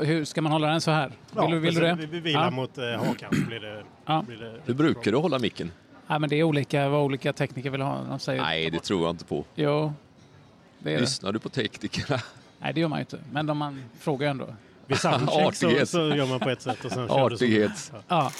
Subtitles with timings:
[0.00, 1.12] Hur ska man hålla den så här?
[1.40, 1.94] Vill, du, vill du det?
[1.94, 2.50] Vi, vi vilar Ja.
[2.50, 3.44] mot eh, hakan.
[3.48, 4.24] Blir det, Ja.
[4.26, 5.70] blir det, Hur brukar du hålla micken?
[6.06, 8.04] Ja, men det är olika vad olika tekniker vill ha.
[8.08, 9.44] De säger, Nej, det tror jag inte på.
[9.54, 9.92] Jo,
[10.78, 11.00] det är det.
[11.00, 12.20] Lyssnar du på teknikerna?
[12.60, 13.18] Nej, det gör man ju inte.
[13.32, 14.46] Men de man frågar ändå.
[14.86, 15.88] vid soundcheck så, Artighet.
[15.88, 17.44] så gör man på ett sätt och sen kör du så.
[17.44, 17.92] Artighet.
[18.08, 18.32] Ja.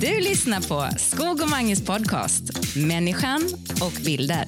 [0.00, 3.42] Du lyssnar på Skog och Manges podcast Människan
[3.82, 4.44] och bilder.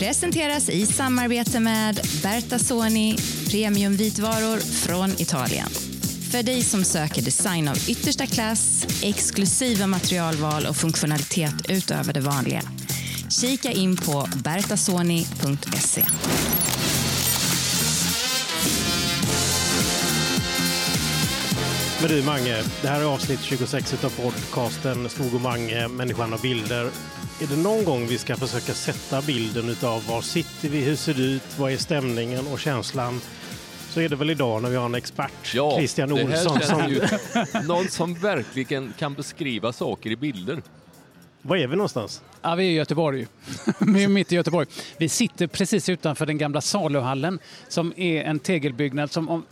[0.00, 3.16] Presenteras i samarbete med Berta Soni
[3.50, 5.68] premiumvitvaror från Italien.
[6.30, 12.62] För dig som söker design av yttersta klass, exklusiva materialval och funktionalitet utöver det vanliga.
[13.40, 16.04] Kika in på bertasoni.se.
[22.00, 26.40] Men du Mange, det här är avsnitt 26 av podcasten Skog och Mange, Människan och
[26.40, 26.90] bilder.
[27.42, 31.14] Är det någon gång vi ska försöka sätta bilden av var sitter vi, hur ser
[31.14, 33.20] det ut, vad är stämningen och känslan?
[33.88, 35.32] Så är det väl idag när vi har en expert,
[35.76, 36.60] Christian det här Olsson.
[36.60, 37.00] Som, ju
[37.66, 40.62] någon som verkligen kan beskriva saker i bilder.
[41.42, 42.22] var är vi någonstans?
[42.42, 43.26] Ja, vi är i Göteborg.
[43.78, 44.66] vi är mitt i Göteborg.
[44.96, 49.44] Vi sitter precis utanför den gamla saluhallen som är en tegelbyggnad som om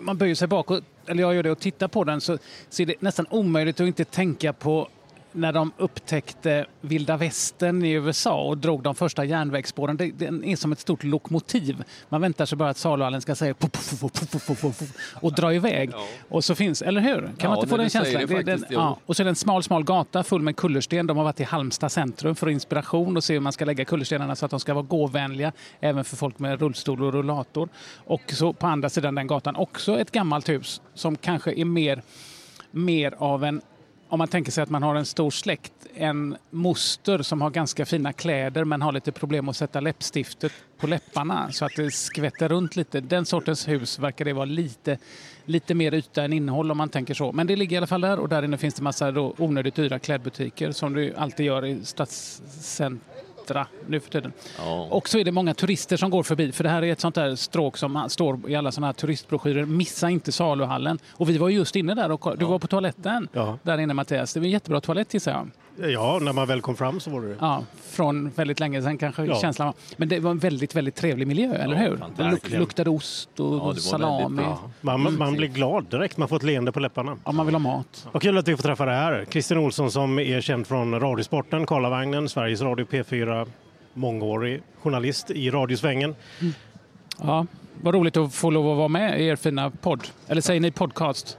[0.00, 2.38] man böjer sig bakåt, eller jag gör det och tittar på den så,
[2.70, 4.88] så är det nästan omöjligt att inte tänka på
[5.36, 9.96] när de upptäckte vilda västern i USA och drog de första järnvägsspåren.
[9.96, 11.84] Det, den är som ett stort lokomotiv.
[12.08, 15.90] Man väntar sig bara att saluhallen ska säga puff, puff, puff, och dra iväg.
[15.92, 16.06] Ja.
[16.28, 17.20] Och så finns, eller hur?
[17.20, 18.26] Kan Ja, man inte få den känslan?
[18.26, 18.98] det den, ja.
[19.06, 21.06] Och så är det en smal, smal gata full med kullersten.
[21.06, 24.36] De har varit i Halmstad centrum för inspiration och se hur man ska lägga kullerstenarna
[24.36, 27.68] så att de ska vara gåvänliga även för folk med rullstol och rullator.
[27.94, 32.02] Och så på andra sidan den gatan också ett gammalt hus som kanske är mer,
[32.70, 33.60] mer av en
[34.08, 37.86] om man tänker sig att man har en stor släkt, en moster som har ganska
[37.86, 42.48] fina kläder men har lite problem att sätta läppstiftet på läpparna så att det skvätter
[42.48, 43.00] runt lite.
[43.00, 44.98] Den sortens hus verkar det vara lite,
[45.44, 47.32] lite mer yta än innehåll om man tänker så.
[47.32, 49.74] Men det ligger i alla fall där och där inne finns det massa då onödigt
[49.74, 51.80] dyra klädbutiker som du alltid gör i
[53.46, 54.32] stadscentra nu för tiden.
[54.58, 54.88] Ja.
[54.90, 57.14] Och så är det många turister som går förbi, för det här är ett sånt
[57.14, 59.64] där stråk som står i alla såna här turistbroschyrer.
[59.64, 60.98] Missa inte saluhallen.
[61.12, 63.58] Och vi var just inne där och du var på toaletten Ja.
[63.62, 64.34] där inne Mattias.
[64.34, 65.50] Det var en jättebra toalett gissar jag.
[65.78, 67.36] Ja, när man väl kom fram så var det.
[67.40, 69.40] Ja, från väldigt länge sedan kanske Ja.
[69.40, 69.74] känslan var.
[69.96, 72.04] Men det var en väldigt, väldigt trevlig miljö, eller hur?
[72.16, 74.42] Det luk- luktade ost och var salami.
[74.42, 74.58] Ja.
[74.80, 77.16] Man, man blir glad direkt, man får ett leende på läpparna.
[77.32, 78.08] man vill ha mat.
[78.12, 79.26] Vad kul att vi får träffa dig här.
[79.30, 83.46] Christian Olsson som är känd från Radiosporten, Karlavagnen, Sveriges Radio P4,
[83.94, 86.14] mångårig journalist i radiosvängen.
[87.22, 87.46] Ja,
[87.82, 90.08] vad roligt att få lov att vara med i er fina podd.
[90.28, 91.38] Eller säger ni podcast?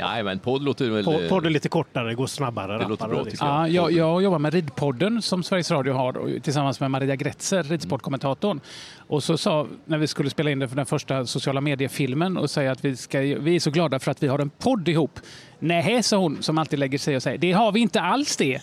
[0.00, 1.04] Ja, men podd låter väl...
[1.04, 2.78] Po- Podd är lite kortare, går snabbare.
[2.78, 3.30] Det låter bra, liksom.
[3.30, 7.16] tycker Ja, jag, jag jobbar med Ridpodden som Sveriges Radio har och tillsammans med Maria
[7.16, 8.60] Gretzer, ridsportkommentatorn.
[8.98, 12.50] Och så sa, när vi skulle spela in det för den första sociala mediefilmen och
[12.50, 15.20] säga att vi, ska, vi är så glada för att vi har en podd ihop.
[15.58, 17.38] Nej, sa hon som alltid lägger sig och säger.
[17.38, 18.60] Det har vi inte alls det.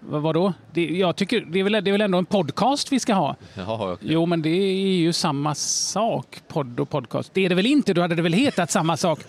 [0.00, 0.52] Vad, vadå?
[0.72, 3.36] Det, jag tycker, det, är väl, det är väl ändå en podcast vi ska ha?
[3.54, 4.08] Jaha, okej.
[4.12, 7.30] Jo, men det är ju samma sak, podd och podcast.
[7.34, 7.94] Det är det väl inte?
[7.94, 9.20] Då hade det väl hetat samma sak?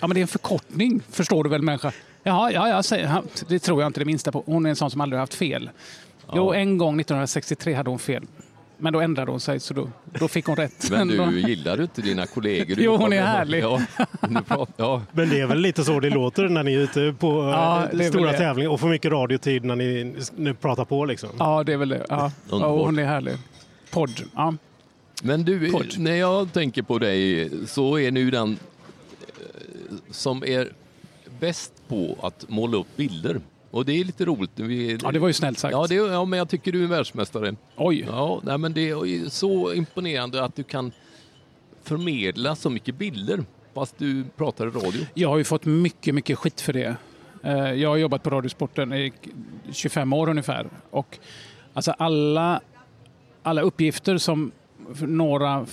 [0.00, 1.92] Ja, men det är en förkortning, förstår du väl människa?
[2.22, 4.42] Jaha, ja, ja, säger det tror jag inte det minsta på.
[4.46, 5.70] Hon är en sån som aldrig har haft fel.
[6.34, 8.26] Jo, en gång 1963 hade hon fel.
[8.78, 10.90] Men då ändrade hon sig, så då, då fick hon rätt.
[10.90, 12.76] Men du, gillar du inte dina kollegor?
[12.80, 13.62] Jo, hon är härlig.
[13.62, 13.80] Ja,
[14.46, 15.02] pratar, ja.
[15.12, 18.08] Men det är väl lite så det låter när ni är ute på Ja, eh,
[18.08, 21.04] stora tävlingar och får mycket radiotid när ni nu pratar på.
[21.04, 21.30] Liksom.
[21.38, 22.06] Ja, det är väl det.
[22.08, 22.32] Ja.
[22.50, 23.34] Ja, hon är härlig.
[23.90, 24.22] Podd.
[24.34, 24.54] Ja.
[25.22, 25.98] Men du, Podd.
[25.98, 30.72] när jag tänker på dig så är nu den eh, som är
[31.40, 33.40] bäst på att måla upp bilder.
[33.76, 34.50] Och det är lite roligt.
[34.54, 35.72] Vi, ja, det var ju snällt sagt.
[35.72, 37.56] ja, det, ja, men jag tycker du är världsmästare.
[37.76, 38.04] Oj.
[38.08, 40.92] Ja, nej, men det är så imponerande att du kan
[41.82, 43.44] förmedla så mycket bilder
[43.74, 45.06] fast du pratar i radio.
[45.14, 46.96] Jag har ju fått mycket, mycket skit för det.
[47.42, 49.12] Eh, Jag har jobbat på Radiosporten i
[49.72, 50.68] 25 år ungefär.
[50.90, 51.18] Och
[51.72, 52.60] alltså alla,
[53.42, 54.52] alla uppgifter som
[55.00, 55.66] några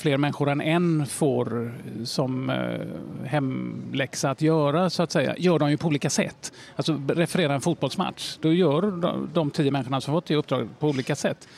[0.00, 5.58] fler människor än en får eh, som eh, hemläxa att göra, så att säga, gör
[5.58, 6.52] de ju på olika sätt.
[6.76, 10.88] Alltså referera en fotbollsmatch, då gör de, de tio människorna som fått det uppdraget på
[10.88, 11.48] olika sätt.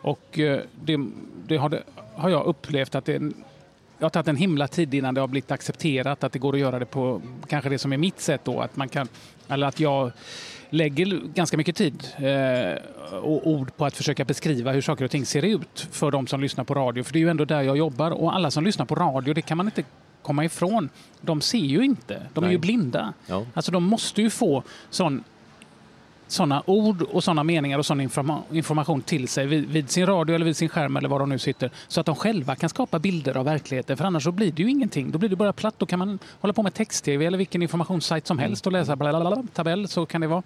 [0.00, 0.98] Och eh, det,
[1.46, 1.82] det, har, det
[2.14, 3.32] har jag upplevt att det jag
[3.98, 6.60] det har tagit en himla tid innan det har blivit accepterat att det går att
[6.60, 8.60] göra det på kanske det som är mitt sätt då.
[8.60, 9.08] Att man kan,
[9.48, 10.12] eller att jag
[10.72, 15.26] lägger ganska mycket tid eh, och ord på att försöka beskriva hur saker och ting
[15.26, 17.02] ser ut för de som lyssnar på radio.
[17.02, 19.42] För det är ju ändå där jag jobbar och alla som lyssnar på radio, det
[19.42, 19.84] kan man inte
[20.22, 20.88] komma ifrån.
[21.20, 22.54] De ser ju inte, de är Nej.
[22.54, 23.12] ju blinda.
[23.26, 23.46] Ja.
[23.54, 25.24] Alltså de måste ju få sån
[26.32, 30.34] sådana ord och sådana meningar och sån informa information till sig vid, vid, sin radio
[30.34, 31.70] eller vid sin skärm eller var de nu sitter.
[31.88, 33.96] Så att de själva kan skapa bilder av verkligheten.
[33.96, 35.10] För annars så blir det ju ingenting.
[35.10, 35.74] Då blir det bara platt.
[35.78, 39.42] Då kan man hålla på med text-tv eller vilken informationssajt som helst och läsa blablabla,
[39.54, 39.88] tabell.
[39.88, 40.42] Så kan det vara.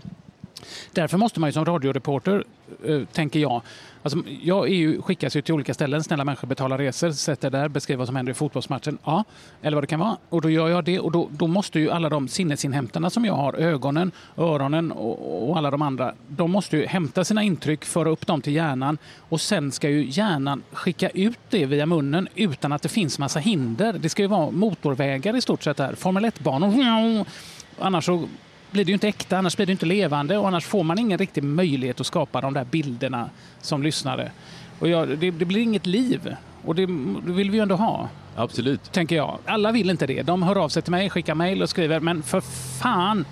[0.93, 2.45] Därför måste man ju som radioreporter,
[2.85, 3.63] eh, tänker jag,
[4.03, 7.69] alltså, jag är ju, skickas ju till olika ställen, snälla människor betalar resor, sätter där,
[7.69, 9.25] beskriver vad som händer i fotbollsmatchen, ja,
[9.63, 10.17] eller vad det kan vara.
[10.29, 13.35] Och då gör jag det och då, då måste ju alla de sinnesinhämtarna som jag
[13.35, 18.11] har, ögonen, öronen och, och alla de andra, de måste ju hämta sina intryck, föra
[18.11, 18.99] upp dem till hjärnan
[19.29, 23.39] och sen ska ju hjärnan skicka ut det via munnen utan att det finns massa
[23.39, 23.93] hinder.
[23.93, 27.25] Det ska ju vara motorvägar i stort sett här, Formel 1-banor.
[27.79, 28.29] Annars så
[28.77, 31.19] blir det ju inte äkta, annars blir det inte levande och annars får man ingen
[31.19, 33.31] riktig möjlighet att skapa de där bilderna
[33.61, 34.33] som lyssnare.
[34.79, 36.87] Och jag, det, det, blir inget liv och det,
[37.27, 38.09] det, vill vi ju ändå ha.
[38.37, 38.93] Absolut.
[38.93, 39.39] Tänker jag.
[39.47, 40.23] Alla vill inte det.
[40.23, 42.41] De hör av sig till mig, skickar mejl och skriver men för
[42.81, 43.25] fan,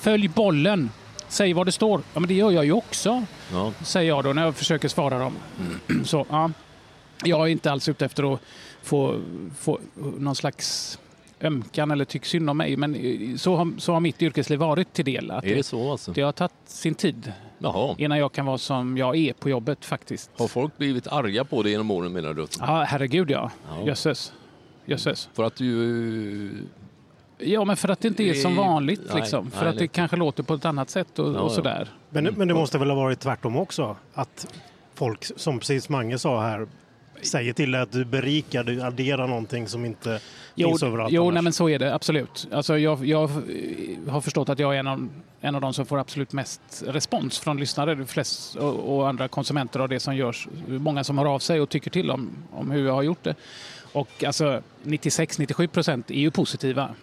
[0.00, 0.90] följ bollen.
[1.28, 2.02] Säg vad det står.
[2.14, 3.72] Ja, men det gör jag ju också, ja.
[3.82, 5.32] säger jag då när jag försöker svara dem.
[5.88, 6.04] Mm.
[6.04, 6.50] Så, ja.
[7.24, 8.40] Jag är inte alls ute efter att
[8.82, 9.20] få,
[9.58, 9.78] få
[10.18, 10.98] någon slags
[11.40, 12.76] ömkan eller tycks synd om mig.
[12.76, 15.30] Men så har, så har mitt yrkesliv varit till del.
[15.30, 16.12] Att är det så alltså?
[16.12, 17.94] Det har tagit sin tid Jaha.
[17.98, 20.30] innan jag kan vara som jag är på jobbet faktiskt.
[20.36, 22.46] Har folk blivit arga på dig genom åren menar du?
[22.60, 23.50] Ja, herregud ja.
[23.68, 23.86] ja.
[23.86, 24.32] Jösses.
[24.84, 25.28] Jösses.
[25.32, 26.50] För att du...
[27.38, 29.00] Ja, men för att det inte är som vanligt.
[29.06, 29.44] Nej, liksom.
[29.44, 31.88] Nej, för att det kanske låter på ett annat sätt och, ja, och sådär.
[32.10, 33.96] Men, men det måste väl ha varit tvärtom också?
[34.14, 34.54] Att
[34.94, 36.66] folk, som precis Mange sa här,
[37.22, 40.20] säger till dig att du berikar, du adderar någonting som inte
[40.54, 42.48] jo, finns överallt Jo, nej, men så är det absolut.
[42.52, 43.30] Alltså, jag, jag
[44.08, 45.08] har förstått att jag är en av,
[45.40, 49.80] en av de som får absolut mest respons från lyssnare flest, och, och, andra konsumenter
[49.80, 50.48] av det som görs.
[50.66, 53.34] Många som hör av sig och tycker till om, om hur jag har gjort det.
[53.92, 56.94] Och alltså 96-97 procent är ju positiva.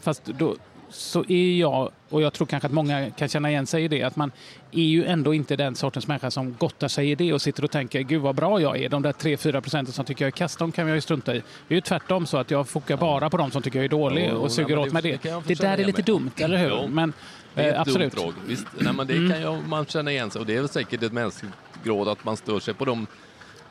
[0.00, 0.56] Fast då,
[0.90, 4.02] så är jag, och jag tror kanske att många kan känna igen sig i det,
[4.02, 4.32] att man
[4.70, 7.70] är ju ändå inte den sortens människa som gottar sig i det och sitter och
[7.70, 8.88] tänker gud vad bra jag är.
[8.88, 11.42] De där 3-4 procenten som tycker jag är kass, de kan jag ju strunta i.
[11.68, 13.88] Det är ju tvärtom så att jag fokar bara på de som tycker jag är
[13.88, 15.22] dålig och suger åt mig det.
[15.22, 16.68] Det, det där är lite dumt, eller hur?
[16.68, 17.12] Jo, men,
[17.54, 18.16] eh, absolut.
[18.16, 19.30] Dumt Visst, nej, men det mm.
[19.30, 21.52] kan jag, man känna igen sig och det är väl säkert ett mänskligt
[21.84, 23.06] gråd att man stör sig på de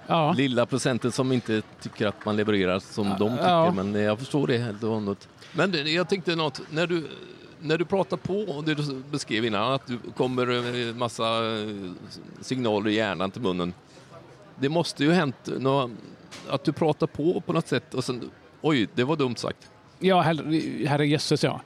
[0.09, 0.33] ja.
[0.33, 3.49] lilla procenten som inte tycker att man levererar som ja, de tycker.
[3.49, 3.71] Ja.
[3.71, 5.27] Men jag förstår det helt och hållet.
[5.51, 7.07] Men jag tänkte något, när du
[7.61, 11.91] när du pratar på, och det du beskrev innan, att du kommer eh, massa eh,
[12.41, 13.73] signaler i hjärnan till munnen.
[14.59, 15.49] Det måste ju hänt
[16.49, 18.31] att du pratar på på något sätt och sen,
[18.61, 19.57] oj, det var dumt sagt.
[20.01, 21.61] Ja, herrejösses ja.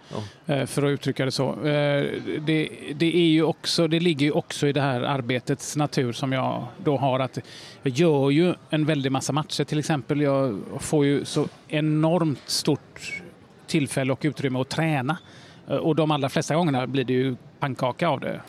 [0.46, 0.54] ja.
[0.54, 1.56] Eh, för att uttrycka det så.
[1.64, 6.32] Det, det, är ju också, det ligger ju också i det här arbetets natur som
[6.32, 7.40] jag då har att
[7.84, 10.22] jag gör ju en väldig massa matcher till exempel.
[10.22, 13.22] Jag får ju så enormt stort
[13.74, 15.18] tillfälle och utrymme att träna.
[15.68, 18.42] Eh, och de allra flesta gångerna blir det ju pannkaka av det.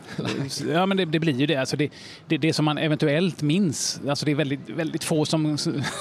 [0.73, 1.57] ja, men det, det, blir ju det.
[1.57, 1.91] Alltså det,
[2.29, 2.39] det.
[2.39, 2.53] det.
[2.53, 5.59] som man eventuellt minns, alltså det är väldigt, väldigt få som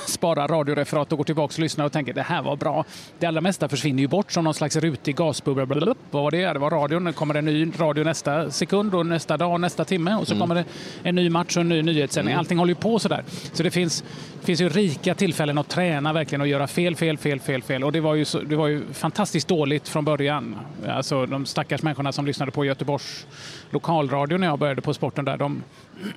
[0.07, 2.85] sparar radioreferat och går tillbaka och lyssnar och tänker det här var bra.
[3.19, 5.95] Det allra mesta försvinner ju bort som någon slags rutig gasbubbla.
[6.11, 6.53] Vad var det?
[6.53, 7.03] Det var radion.
[7.03, 10.41] Det kommer en ny radio nästa sekund och nästa dag, nästa timme och så mm.
[10.41, 10.65] kommer det
[11.03, 12.33] en ny match och en ny nyhetssändning.
[12.33, 12.39] Mm.
[12.39, 13.23] Allting håller ju på sådär.
[13.53, 14.03] Så det finns,
[14.43, 17.83] finns ju rika tillfällen att träna verkligen och göra fel, fel, fel, fel, fel.
[17.83, 20.55] Och det var ju, så, det var ju fantastiskt dåligt från början.
[20.87, 23.27] Alltså de stackars människorna som lyssnade på Göteborgs Göteborgs
[23.69, 25.37] lokalradio när jag började på sporten där.
[25.37, 25.63] De,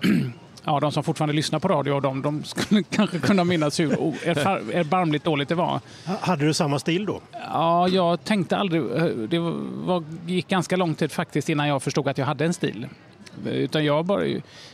[0.64, 5.24] ja, de som fortfarande lyssnar på radio, de, de skulle kanske kunna minnas hur erbarmligt
[5.24, 5.80] dåligt det var.
[6.20, 7.20] Hade du samma stil då?
[7.32, 8.82] Ja, jag tänkte aldrig...
[9.30, 12.88] Det var, gick ganska lång tid faktiskt innan jag förstod att jag hade en stil.
[13.46, 14.24] Utan jag, bara,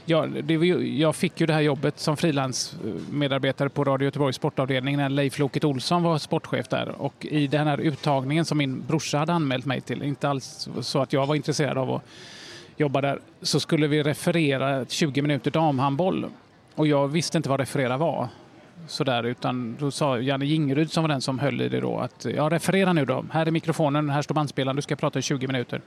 [0.05, 5.09] jag, det, jag fick ju det här jobbet som frilansmedarbetare på Radio Göteborgs sportavdelning när
[5.09, 7.03] Leif Loket Olsson var sportchef där.
[7.03, 11.03] Och i den här uttagningen som min brorsa hade anmält mig till, inte alls så
[11.03, 12.03] att jag var intresserad av att
[12.77, 16.27] jobba där, så skulle vi referera 20 minuter damhandboll.
[16.75, 18.29] Och jag visste inte vad referera var.
[18.87, 22.27] Sådär, utan då sa Janne Jingeryd som var den som höll i det då att
[22.37, 23.25] ja, referera nu då.
[23.33, 25.81] Här är mikrofonen, här står bandspelaren, du ska prata i 20 minuter.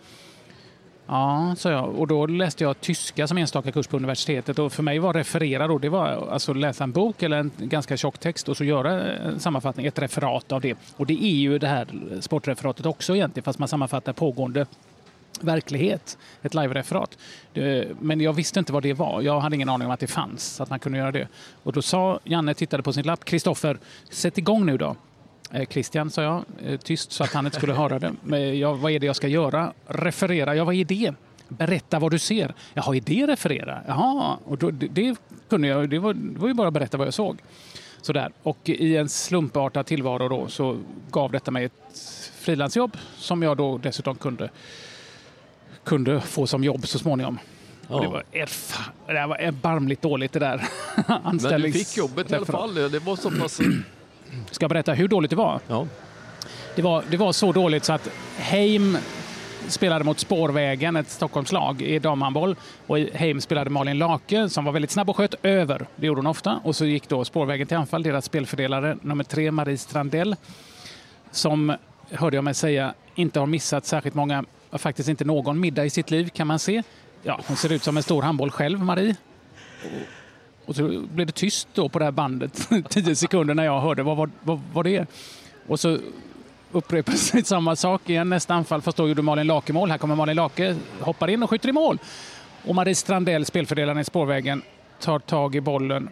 [1.07, 1.89] Ja, sa jag.
[1.89, 4.59] Och då läste jag tyska som enstaka kurs på universitetet.
[4.59, 7.97] Och för mig var referera då, det var alltså läsa en bok eller en ganska
[7.97, 10.77] tjock text och så göra en sammanfattning, ett referat av det.
[10.97, 11.87] Och det är ju det här
[12.19, 14.65] sportreferatet också egentligen, fast man sammanfattar pågående
[15.41, 17.17] verklighet, ett live-referat.
[17.99, 19.21] Men jag visste inte vad det var.
[19.21, 21.27] Jag hade ingen aning om att det fanns, att man kunde göra det.
[21.63, 23.77] Och då sa Janne, tittade på sin lapp, Kristoffer,
[24.09, 24.95] sätt igång nu då.
[25.51, 28.13] Eh, Christian, sa jag, eh, tyst så att han inte skulle höra det.
[28.23, 29.73] Men jag, vad är det jag ska göra?
[29.87, 31.13] Referera, ja vad är det?
[31.47, 32.53] Berätta vad du ser.
[32.73, 33.81] Jaha, är det referera?
[33.87, 35.17] Jaha, och då, det, det,
[35.49, 37.37] kunde jag, det var, det var ju bara att berätta vad jag såg.
[38.01, 38.31] Sådär.
[38.43, 40.77] Och i en slumpartad tillvaro då så
[41.11, 41.99] gav detta mig ett
[42.39, 44.49] frilansjobb som jag då dessutom kunde
[45.83, 47.39] kunde få som jobb så småningom.
[47.89, 48.01] Ja.
[48.01, 48.23] Det, var
[49.07, 50.63] det var erbarmligt dåligt det där.
[51.23, 52.75] Men du fick jobbet i alla fall.
[52.75, 53.61] Det var så pass...
[54.51, 55.59] Ska jag berätta hur dåligt det var?
[55.67, 55.87] Ja.
[56.75, 58.97] Det var, det var så dåligt så att Heim
[59.67, 62.55] spelade mot Spårvägen, ett Stockholmslag, i damhandboll.
[62.87, 65.87] Och Heim spelade Malin Lake som var väldigt snabb och sköt över.
[65.95, 66.59] Det gjorde hon ofta.
[66.63, 68.03] Och så gick då Spårvägen till anfall.
[68.03, 70.35] Deras spelfördelare nummer tre, Marie Strandell,
[71.31, 71.75] som,
[72.11, 76.11] hörde jag mig säga, inte har missat särskilt många, faktiskt inte någon middag i sitt
[76.11, 76.83] liv kan man se.
[77.23, 79.15] Ja, hon ser ut som en stor handboll själv, Marie.
[80.65, 84.03] Och så blev det tyst då på det här bandet, tio sekunder när jag hörde
[84.03, 85.07] vad var vad, vad det är.
[85.67, 85.97] Och så
[86.71, 89.91] upprepar sig samma sak igen nästa anfall, fast då gjorde Malin Lake mål.
[89.91, 91.99] Här kommer Malin Lake, hoppar in och skjuter i mål.
[92.65, 94.61] Och Marie Strandell, spelfördelaren i spårvägen,
[94.99, 96.09] tar tag i bollen.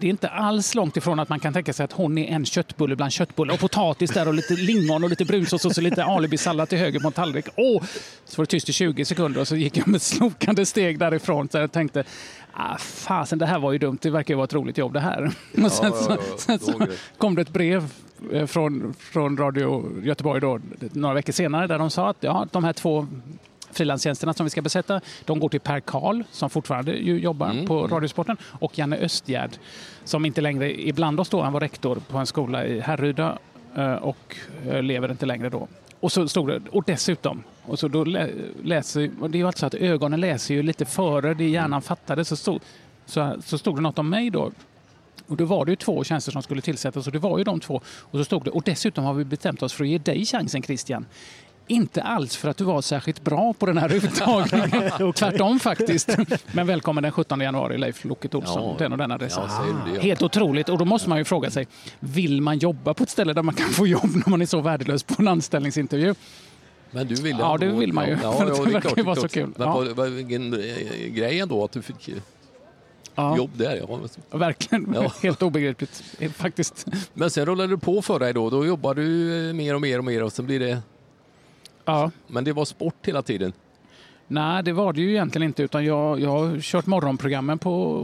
[0.00, 2.44] Det är inte alls långt ifrån att man kan tänka sig att hon är en
[2.44, 3.54] köttbulle bland köttbullar.
[3.54, 7.00] Och potatis där och lite lingon och lite brunsås och så lite alibisallad till höger
[7.00, 7.46] på en tallrik.
[7.56, 7.82] Åh!
[8.24, 11.48] Så var det tyst i 20 sekunder och så gick jag med slokande steg därifrån.
[11.48, 12.04] Så jag tänkte,
[12.58, 13.98] ah, fasen det här var ju dumt.
[14.02, 15.30] Det verkar ju vara ett roligt jobb det här.
[15.52, 16.86] Ja, och sen, så, sen så
[17.18, 17.92] kom det ett brev
[18.32, 20.60] Eh, från, från Radio Göteborg då,
[20.92, 23.06] några veckor senare där de sa att ja, de här två
[23.70, 27.66] frilanstjänsterna som vi ska besätta, de går till Per Karl som fortfarande jobbar mm.
[27.66, 29.50] på Radiosporten och Janne Östgärd
[30.04, 31.42] som inte längre är bland oss då.
[31.42, 33.38] Han var rektor på en skola i Härryda
[33.74, 34.36] eh, och
[34.66, 35.68] eh, lever inte längre då.
[36.00, 38.04] Och så stod det, och dessutom, och så då
[38.62, 42.24] läser, och det är ju alltså att ögonen läser ju lite före det hjärnan fattade,
[42.24, 42.60] så stod,
[43.06, 44.50] så, så stod det något om mig då
[45.28, 47.60] och då var det ju två tjänster som skulle tillsättas och det var ju de
[47.60, 47.80] två.
[48.00, 50.62] Och så stod det, och dessutom har vi bestämt oss för att ge dig chansen
[50.62, 51.06] Christian.
[51.70, 55.12] Inte alls för att du var särskilt bra på den här uttagningen.
[55.14, 56.16] Tvärtom faktiskt.
[56.52, 58.62] Men välkommen den 17 januari Leif Loket Olsson.
[58.62, 59.42] Ja, den och den adressen.
[59.94, 60.68] Ja, Helt otroligt.
[60.68, 61.66] Och då måste man ju fråga sig,
[62.00, 64.60] vill man jobba på ett ställe där man kan få jobb när man är så
[64.60, 66.14] värdelös på en anställningsintervju?
[66.90, 68.18] Men du vill Ja, det vill man ju.
[68.22, 69.52] Ja, ja, det, verkar ju vara så kul.
[69.56, 72.10] Men på, vilken eh, grej ändå att du fick
[73.14, 73.36] ja.
[73.36, 73.76] jobb där.
[74.30, 74.38] Ja.
[74.38, 75.12] Verkligen, ja.
[75.22, 76.02] helt obegripligt
[76.34, 76.86] faktiskt.
[77.14, 79.98] Men sen rullade du på för dig då, då jobbar du eh, mer och mer
[79.98, 80.78] och mer och sen blir det...
[81.84, 82.10] Ja.
[82.26, 83.52] Men det var sport hela tiden?
[84.26, 88.02] Nej, det var det ju egentligen inte utan jag, jag har kört morgonprogrammen på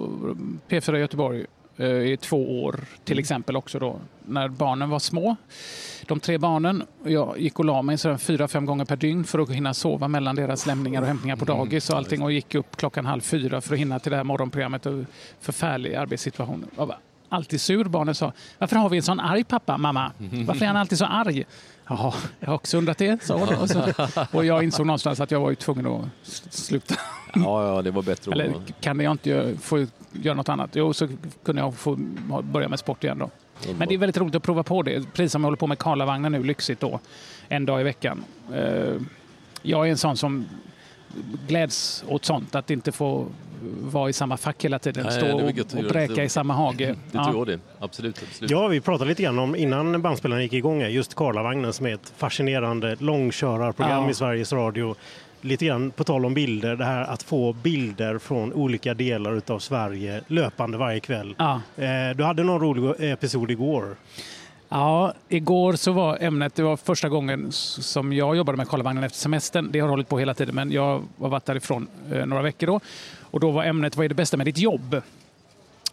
[0.68, 3.20] P4 Göteborg eh, i två år till mm.
[3.20, 5.36] exempel också då när barnen var små
[6.08, 6.82] de tre barnen.
[7.04, 10.08] Jag gick och la mig så fyra, fem gånger per dygn för att hinna sova
[10.08, 11.58] mellan deras lämningar och hämtningar på mm.
[11.58, 14.24] dagis och allting och gick upp klockan halv fyra för att hinna till det här
[14.24, 14.86] morgonprogrammet.
[14.86, 15.04] Och
[15.40, 16.66] förfärlig arbetssituation.
[16.76, 16.96] Jag var
[17.28, 17.84] alltid sur.
[17.84, 20.12] Barnen sa, varför har vi en sån arg pappa, mamma?
[20.46, 21.44] Varför är han alltid så arg?
[21.88, 23.48] Jaha, jag har också undrat det, sa hon.
[23.54, 23.84] Och, så,
[24.32, 26.08] och jag insåg någonstans att jag var ju tvungen att
[26.50, 26.94] sluta.
[27.34, 28.32] Ja, ja, det var bättre.
[28.32, 30.70] Eller kan jag inte få göra något annat?
[30.72, 31.08] Jo, så
[31.44, 31.96] kunde jag få
[32.42, 33.30] börja med sport igen då.
[33.78, 35.12] Men det är väldigt roligt att prova på det.
[35.12, 37.00] Precis som jag håller på med Karlavagnen nu, lyxigt då,
[37.48, 38.24] en dag i veckan.
[38.54, 38.94] Eh,
[39.62, 40.46] jag är en sån som
[41.46, 43.26] gläds åt sånt, att inte få
[43.80, 46.86] vara i samma fack hela tiden, Nej, stå och, och bräka i samma hage.
[47.12, 47.24] Det ja.
[47.24, 48.50] tror jag det, absolut, absolut.
[48.50, 52.12] Ja, vi pratade lite grann om innan bandspelaren gick igång, just Karlavagnen som är ett
[52.16, 54.10] fascinerande långkörarprogram ja.
[54.10, 54.94] i Sveriges Radio
[55.44, 59.58] lite grann på tal om bilder, det här att få bilder från olika delar av
[59.58, 61.34] Sverige löpande varje kväll.
[61.38, 61.60] Ja.
[61.76, 63.96] Eh, du hade någon rolig episod igår.
[64.68, 69.18] Ja, igår så var ämnet, det var första gången som jag jobbade med Karlavagnen efter
[69.18, 69.68] semestern.
[69.72, 72.80] Det har hållit på hela tiden, men jag har varit därifrån eh, några veckor då.
[73.20, 75.02] Och då var ämnet, vad är det bästa med ditt jobb?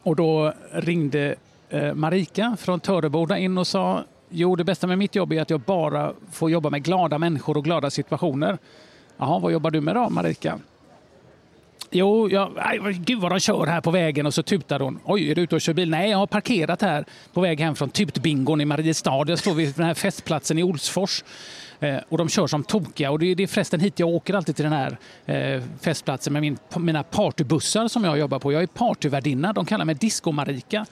[0.04, 1.36] Och då ringde
[1.70, 5.50] eh, Marika från Töreboda in och sa, jo det bästa med mitt jobb är att
[5.50, 8.58] jag bara får jobba med glada människor och glada situationer.
[9.22, 10.60] Jaha, vad jobbar du med då, Marika?
[11.92, 15.00] Jo, jag, aj, gud vad de kör här på vägen och så tutar hon.
[15.06, 15.90] Oj, är du ute och kör bil?
[15.90, 19.26] Nej, jag har parkerat här på väg hem från Tutbingon i Mariestad.
[19.28, 21.24] Jag står vid den här festplatsen i Olsfors.
[21.80, 23.12] Eh, och de kör som tokiga.
[23.12, 26.42] Och det, det är förresten hit jag åker alltid till den här eh, festplatsen med
[26.42, 28.54] min, mina partybussar som jag jobbar på.
[28.54, 29.54] Jag är partyvärdinna.
[29.54, 30.86] De kallar mig Disco-Marika.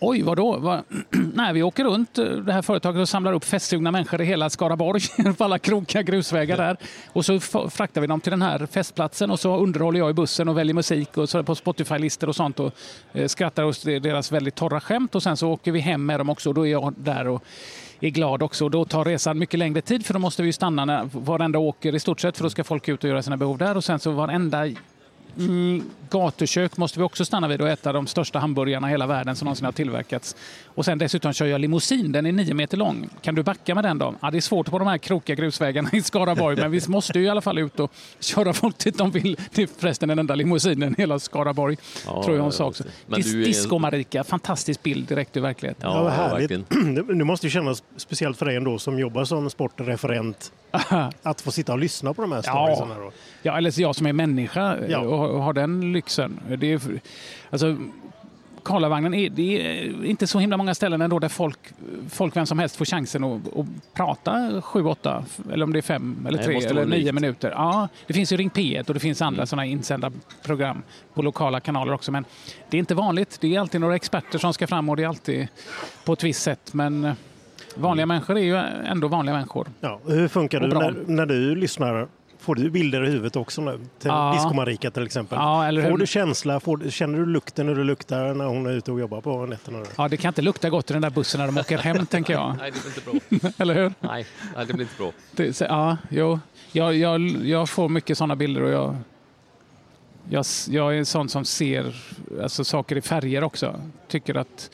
[0.00, 0.58] Oj, vadå?
[0.58, 0.82] Vad?
[1.34, 4.50] Nej, vi åker runt eh, det här företaget och samlar upp festsugna människor i hela
[4.50, 5.00] Skaraborg
[5.38, 6.76] på alla krokiga grusvägar där.
[7.12, 10.48] Och så fraktar vi dem till den här festplatsen och så underhåller jag i bussen
[10.48, 12.74] och väljer musik och så på Spotify-listor och sånt och
[13.12, 16.30] eh, skrattar åt deras väldigt torra skämt och sen så åker vi hem med dem
[16.30, 17.44] också och då är jag där och
[18.00, 18.64] är glad också.
[18.64, 21.94] Och då tar resan mycket längre tid för då måste vi stanna när varenda åker
[21.94, 23.98] i stort sett för då ska folk ut och göra sina behov där och sen
[23.98, 24.66] så varenda
[25.38, 29.36] Mm, gatukök måste vi också stanna vid och äta de största hamburgarna i hela världen
[29.36, 30.36] som någonsin har tillverkats.
[30.64, 33.08] Och sen dessutom kör jag limousin, den är nio meter lång.
[33.22, 34.14] Kan du backa med den då?
[34.20, 37.24] Ja, det är svårt på de här krokiga grusvägarna i Skaraborg, men vi måste ju
[37.24, 39.36] i alla fall ut och köra folk dit de vill.
[39.52, 41.76] Det är förresten den enda limousinen i hela Skaraborg,
[42.06, 42.84] ja, tror jag hon sa också.
[43.06, 43.38] Dis är...
[43.38, 45.90] Disco-Marika, fantastisk bild direkt ur verkligheten.
[45.90, 46.68] Ja, ja härligt.
[47.18, 50.52] Det måste ju kännas speciellt för dig ändå som jobbar som sportreferent
[51.22, 52.94] att få sitta och lyssna på de här storiesarna.
[52.98, 53.10] Ja.
[53.42, 54.98] ja, eller jag som är människa ja.
[54.98, 56.40] och har den lyxen.
[56.58, 56.80] Det är,
[57.50, 57.76] alltså,
[58.66, 61.58] Karlavagnen är, det är inte så himla många ställen ändå där folk,
[62.08, 65.82] folk vem som helst får chansen att, att prata sju, åtta, eller om det är
[65.82, 67.50] fem eller tre eller nio minuter.
[67.50, 69.46] Ja, det finns ju Ring P1 och det finns andra mm.
[69.46, 70.82] sådana insända program
[71.14, 72.12] på lokala kanaler också.
[72.12, 72.24] Men
[72.70, 73.38] det är inte vanligt.
[73.40, 75.48] Det är alltid några experter som ska fram och det är alltid
[76.04, 76.74] på ett visst sätt.
[76.74, 77.14] Men eh,
[77.76, 78.56] vanliga människor är ju
[78.86, 79.68] ändå vanliga människor.
[79.80, 83.78] Ja, hur funkar det när, när du lyssnar Får du bilder i huvudet också nu?
[83.98, 84.32] Till ja.
[84.34, 85.38] Disco-Marika till exempel.
[85.38, 88.70] Ja, eller får du känsla, får, känner du lukten när du luktar när hon är
[88.70, 89.84] ute och jobbar på nätterna?
[89.96, 92.32] Ja, det kan inte lukta gott i den där bussen när de åker hem, tänker
[92.32, 92.56] jag.
[92.58, 93.50] Nej, det blir inte bra.
[93.58, 93.92] eller hur?
[94.00, 95.12] Nej, nej, det blir inte bra.
[95.32, 96.40] Det, ja, jo.
[96.72, 98.96] Jag, jag, jag får mycket sådana bilder och jag,
[100.28, 101.96] jag, jag är en sån som ser
[102.42, 103.80] alltså, saker i färger också.
[104.08, 104.70] Tycker att,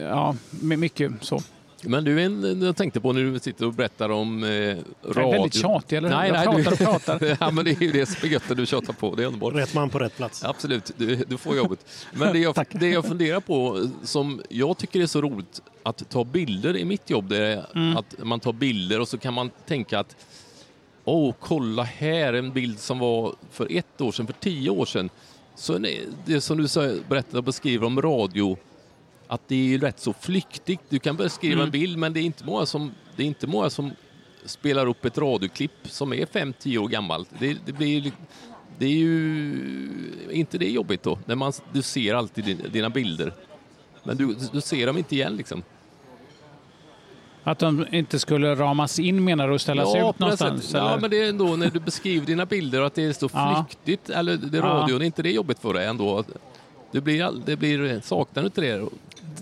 [0.00, 1.40] ja, mycket så.
[1.82, 2.20] Men du,
[2.66, 4.82] jag tänkte på när du sitter och berättar om eh, radio.
[5.02, 7.36] Jag är väldigt tjatig, eller Nej, jag nej, pratar och pratar.
[7.40, 9.14] ja, men det är ju det som är gött du tjatar på.
[9.14, 9.54] Det är underbart.
[9.54, 10.44] Rätt man på rätt plats.
[10.44, 11.86] Absolut, du, du får jobbet.
[12.12, 16.24] Men det jag, det jag funderar på, som jag tycker är så roligt att ta
[16.24, 17.96] bilder i mitt jobb, det är mm.
[17.96, 20.16] att man tar bilder och så kan man tänka att
[21.04, 24.84] Åh, oh, kolla här en bild som var för ett år sedan, för tio år
[24.84, 25.10] sedan.
[25.54, 25.78] Så
[26.24, 26.68] det som du
[27.08, 28.56] berättade och beskriver om radio
[29.28, 30.82] att det är rätt så flyktigt.
[30.88, 31.64] Du kan beskriva mm.
[31.64, 33.90] en bild men det är inte många som, det är inte många som
[34.44, 37.28] spelar upp ett radioklipp som är 5-10 år gammalt.
[37.38, 38.12] Det, det, blir,
[38.78, 43.32] det är ju inte det jobbigt då, när man, du ser alltid dina bilder.
[44.02, 45.62] Men du, du ser dem inte igen liksom.
[47.42, 50.72] Att de inte skulle ramas in menar du och ställas ja, ut någonstans?
[50.74, 53.28] Ja, men det är ändå när du beskriver dina bilder och att det är så
[53.28, 54.14] flyktigt, ja.
[54.14, 54.96] eller det radion, ja.
[54.96, 56.24] är inte det jobbigt för dig ändå?
[56.90, 58.88] Du blir, det blir, saknar du inte det?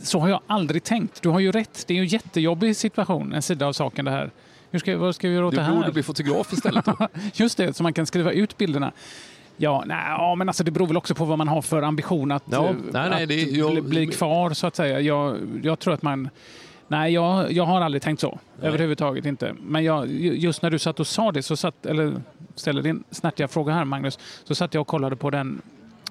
[0.07, 1.23] Så har jag aldrig tänkt.
[1.23, 1.85] Du har ju rätt.
[1.87, 4.31] Det är en jättejobbig situation, en sida av saken det här.
[4.71, 5.71] Hur ska, vad ska vi göra åt det här?
[5.71, 6.85] Du borde bli fotograf istället.
[6.85, 7.09] Då.
[7.35, 8.93] Just det, så man kan skriva ut bilderna.
[9.57, 12.33] Ja, nej, ja, men alltså det beror väl också på vad man har för ambition
[12.33, 15.01] att, ja, nej, nej, det, jag, bli, bli kvar, så att säga.
[15.01, 16.29] Jag, jag tror att man...
[16.89, 18.39] Nej, jag, jag har aldrig tänkt så.
[18.61, 18.69] Nej.
[18.69, 19.55] Överhuvudtaget inte.
[19.61, 22.15] Men jag, just när du satt och sa det, så satt, eller
[22.55, 25.63] ställde din snärtiga fråga här, Magnus, så satt jag och kollade på den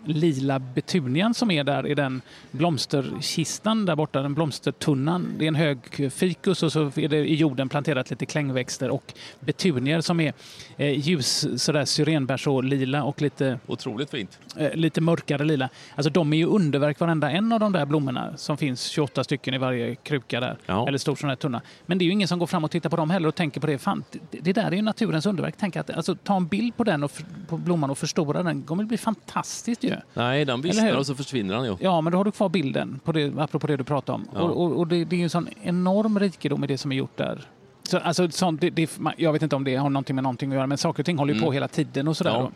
[0.06, 5.36] lila betunian som är där i den blomsterkistan där borta, den blomstertunnan.
[5.38, 9.14] Det är en hög fikus och så är det i jorden planterat lite klängväxter och
[9.40, 10.34] betunier som är
[10.78, 13.60] eh, ljus sådär syrenbärs och lila och lite...
[13.68, 14.40] Otroligt fint.
[14.58, 15.70] Eh, lite mörkare lila.
[15.96, 19.54] Alltså de är ju underverk varenda en av de där blommorna som finns 28 stycken
[19.54, 20.58] i varje kruka där.
[20.66, 20.88] Ja.
[20.88, 21.62] Eller stor sån här tunna.
[21.86, 23.62] Men det är ju ingen som går fram och tittar på dem heller och tänker
[23.62, 23.78] på det.
[23.78, 25.56] Fan, det, det där är ju naturens underverk.
[25.58, 27.12] Tänk att, alltså, ta en bild på den och
[27.48, 28.62] på blomman och förstora den.
[28.62, 29.95] Det kommer bli fantastiskt ju.
[30.14, 31.76] Nej, den vissnar och så försvinner den ju.
[31.80, 34.28] Ja, men då har du kvar bilden, på det, apropå det du pratade om.
[34.34, 34.42] Ja.
[34.42, 37.18] Och, och, och det, det, är en sån enorm rikedom i det som är gjort
[37.18, 37.42] där.
[37.84, 40.56] Så, alltså, sånt, det, det, jag vet inte om det har någonting med någonting att
[40.56, 41.48] göra, men saker och ting håller ju mm.
[41.48, 42.32] på hela tiden och sådär.
[42.32, 42.52] Ja.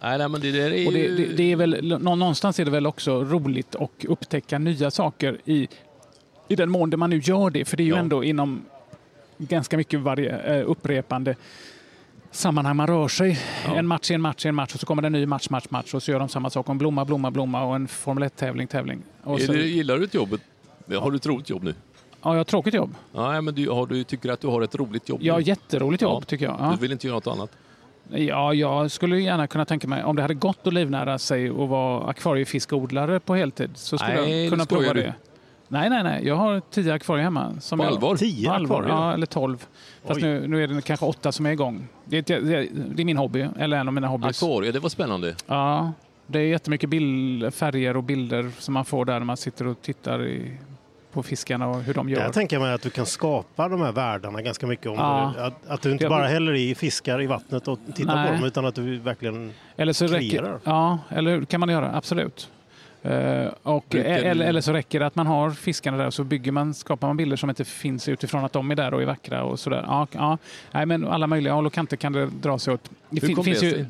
[0.00, 3.24] Nej, nej, men det, är och det, det, är väl, någonstans är det väl också
[3.24, 5.68] roligt att upptäcka nya saker i,
[6.48, 7.98] i den mån man nu gör det, för det är ju ja.
[7.98, 8.64] ändå inom
[9.38, 11.36] ganska mycket varje, uh, upprepande
[12.34, 13.38] sammanhang man rör sig.
[13.66, 13.74] Ja.
[13.74, 15.94] En match, en match, en match och så kommer det en ny match, match, match
[15.94, 16.68] och så gör de samma sak.
[16.68, 19.02] En blomma, blomma, blomma och en Formel 1-tävling, tävling.
[19.22, 19.52] Och så...
[19.52, 20.40] det, gillar du ett jobb?
[21.00, 21.74] Har du ett roligt jobb nu?
[22.22, 22.94] Ja, jag har ett tråkigt jobb.
[23.12, 25.18] Ja, men du, har, du tycker att du har ett roligt jobb?
[25.22, 26.26] Ja, jätteroligt jobb ja.
[26.26, 26.56] tycker jag.
[26.60, 26.70] Ja.
[26.70, 27.50] Du vill inte göra något annat?
[28.08, 31.68] Ja, jag skulle gärna kunna tänka mig, om det hade gått att livnära sig och
[31.68, 35.12] vara akvariefiskodlare på heltid så skulle Nej, jag kunna prova du.
[35.68, 36.26] Nej, nej, nej.
[36.26, 37.52] Jag har tio akvarier hemma.
[37.60, 38.16] Som på allvar?
[38.16, 39.66] Tio allvar, ja, eller tolv.
[40.04, 41.88] Fast nu, nu är det kanske åtta som är igång.
[42.04, 44.42] Det är, det, det är min hobby, eller en av mina hobbys.
[44.42, 45.34] Akvarier, det var spännande.
[45.46, 45.92] Ja,
[46.26, 49.82] det är jättemycket bild, färger och bilder som man får där när man sitter och
[49.82, 50.56] tittar i,
[51.12, 52.20] på fiskarna och hur de gör.
[52.20, 54.86] Jag tänker mig att du kan skapa de här världarna ganska mycket.
[54.86, 55.32] Om ja.
[55.36, 58.26] du, att, att, du inte bara häller i fiskar i vattnet och tittar Nej.
[58.26, 60.52] på dem utan att du verkligen eller så kreerar.
[60.52, 62.50] Räcker, ja, eller hur kan man göra, absolut.
[63.06, 66.52] Uh, och, eller, eller, så räcker det att man har fiskarna där och så bygger
[66.52, 69.44] man, skapar man bilder som inte finns utifrån att de är där och är vackra
[69.44, 69.84] och sådär.
[69.86, 70.38] Ja, ja.
[70.72, 72.90] Nej, men alla möjliga håll och kanter kan det dra sig åt.
[73.10, 73.68] Det Hur kom det sig?
[73.68, 73.86] Ju,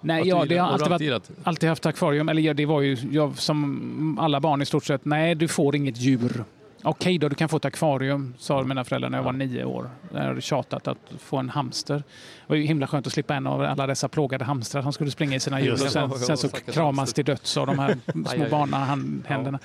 [0.00, 2.28] nej, ja, det har alltid, varit, alltid haft akvarium.
[2.28, 5.04] Eller ja, det var ju jag, som alla barn i stort sett.
[5.04, 6.44] Nej, du får inget djur.
[6.84, 9.90] Okej då, du kan få ett akvarium, sa mina föräldrar när jag var nio år.
[10.12, 11.94] Jag hade tjatat att få en hamster.
[11.94, 12.02] Det
[12.46, 15.36] var ju himla skönt att slippa en av alla dessa plågade hamstrar som skulle springa
[15.36, 15.78] i sina hjul.
[15.78, 17.96] Sen, sen så kramas till döds av de här
[18.34, 19.58] små barnahänderna.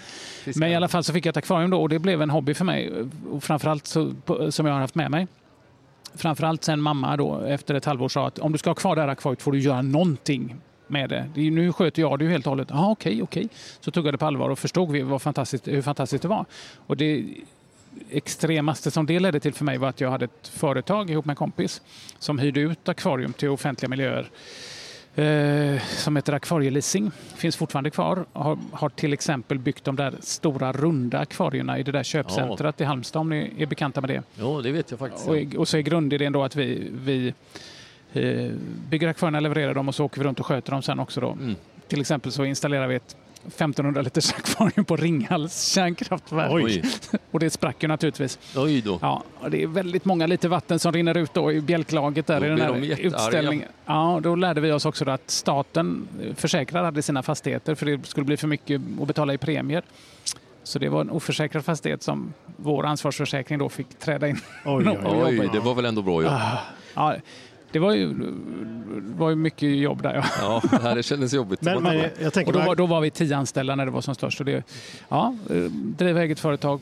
[0.55, 2.53] Men i alla fall så fick jag ett akvarium då och det blev en hobby
[2.53, 2.91] för mig.
[3.31, 4.13] Och framförallt så,
[4.49, 5.27] som jag har haft med mig.
[6.15, 9.01] Framförallt sen mamma då efter ett halvår sa att om du ska ha kvar det
[9.01, 10.55] här akvariet får du göra någonting
[10.89, 11.29] med det.
[11.35, 12.67] det är, nu sköter jag det ju helt och hållet.
[12.71, 13.45] okej, okay, okej.
[13.45, 13.47] Okay.
[13.79, 16.45] Så tog jag det på allvar och förstod vi vad fantastiskt, hur fantastiskt det var.
[16.87, 17.25] Och det,
[18.11, 21.31] extremaste som det ledde till för mig var att jag hade ett företag ihop med
[21.31, 21.81] en kompis
[22.19, 24.29] som hyrde ut akvarium till offentliga miljöer
[25.15, 27.11] eh, som heter Akvarieleasing.
[27.35, 28.25] Finns fortfarande kvar.
[28.33, 32.83] Har, har till exempel byggt de där stora runda akvarierna i det där köpcentret ja.
[32.83, 34.23] i Halmstad om ni är bekanta med det.
[34.35, 35.27] Ja, det vet jag faktiskt.
[35.27, 37.33] Och, och så är grundidén då att vi, vi
[38.13, 38.51] eh,
[38.89, 41.21] bygger akvarierna, levererar dem och så åker vi runt och sköter dem sen också.
[41.21, 41.31] Då.
[41.31, 41.55] Mm.
[41.87, 43.15] Till exempel så installerar vi ett
[43.47, 46.51] 1500 liters akvarium på Ringhals kärnkraftverk.
[46.51, 46.83] Oj.
[47.31, 48.39] och det sprack ju naturligtvis.
[48.55, 48.99] Oj då.
[49.01, 52.45] Ja, det är väldigt många liter vatten som rinner ut då i bjälklaget där då
[52.45, 53.67] i den här utställningen.
[53.85, 58.37] Ja, då lärde vi oss också att staten försäkrade sina fastigheter för det skulle bli
[58.37, 59.83] för mycket att betala i premier.
[60.63, 64.39] Så det var en oförsäkrad fastighet som vår ansvarsförsäkring då fick träda in.
[64.65, 66.31] Oj, oj, oj det var väl ändå bra gjort?
[66.95, 67.15] Ja,
[67.71, 68.13] det var ju,
[69.17, 70.25] var ju mycket jobb där.
[70.41, 71.61] Ja, ja det kändes jobbigt.
[71.61, 74.01] Men, men jag tänker och då, var, då var vi tio anställda när det var
[74.01, 74.39] som störst.
[74.39, 74.63] Och det,
[75.09, 75.35] ja,
[75.73, 76.79] driva eget företag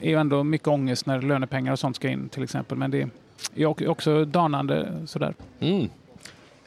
[0.00, 2.78] är ju ändå mycket ångest när lönepengar och sånt ska in till exempel.
[2.78, 3.08] Men det
[3.54, 5.34] är också danande sådär.
[5.60, 5.88] Mm.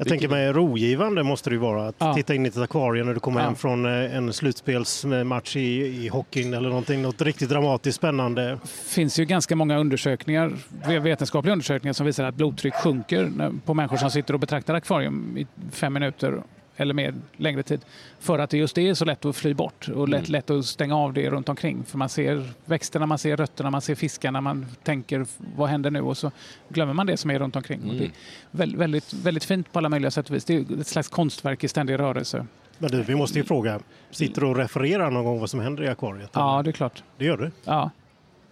[0.02, 2.14] Jag tänker mig rogivande måste det ju vara att ja.
[2.14, 3.46] titta in i ett akvarium när du kommer ja.
[3.46, 5.60] hem från eh, en slutspelsmatch i,
[6.06, 8.42] i hockeyn eller någonting, något riktigt dramatiskt spännande.
[8.62, 10.54] Det finns ju ganska många undersökningar,
[11.00, 13.32] vetenskapliga undersökningar som visar att blodtryck sjunker
[13.66, 16.44] på människor som sitter och betraktar akvarium i fem minuter
[16.76, 17.82] eller mer längre tid.
[18.20, 20.32] För att det just det är så lätt att fly bort och lätt, mm.
[20.32, 21.84] lätt att stänga av det runt omkring.
[21.84, 26.02] För man ser växterna, man ser rötterna, man ser fiskarna, man tänker vad händer nu
[26.02, 26.32] och så
[26.70, 27.82] glömmer man det som är runt omkring.
[27.84, 27.98] Mm.
[27.98, 30.46] Det är väldigt, väldigt fint på alla möjliga sätt och vis.
[30.46, 32.46] Det är ett slags konstverk i ständig rörelse.
[32.78, 33.80] Men du, vi måste ju fråga,
[34.12, 36.30] sitter du och refererar någon gång vad som händer i akvariet?
[36.34, 37.04] Ja, det är klart.
[37.18, 37.52] Det gör du?
[37.64, 37.92] Ja.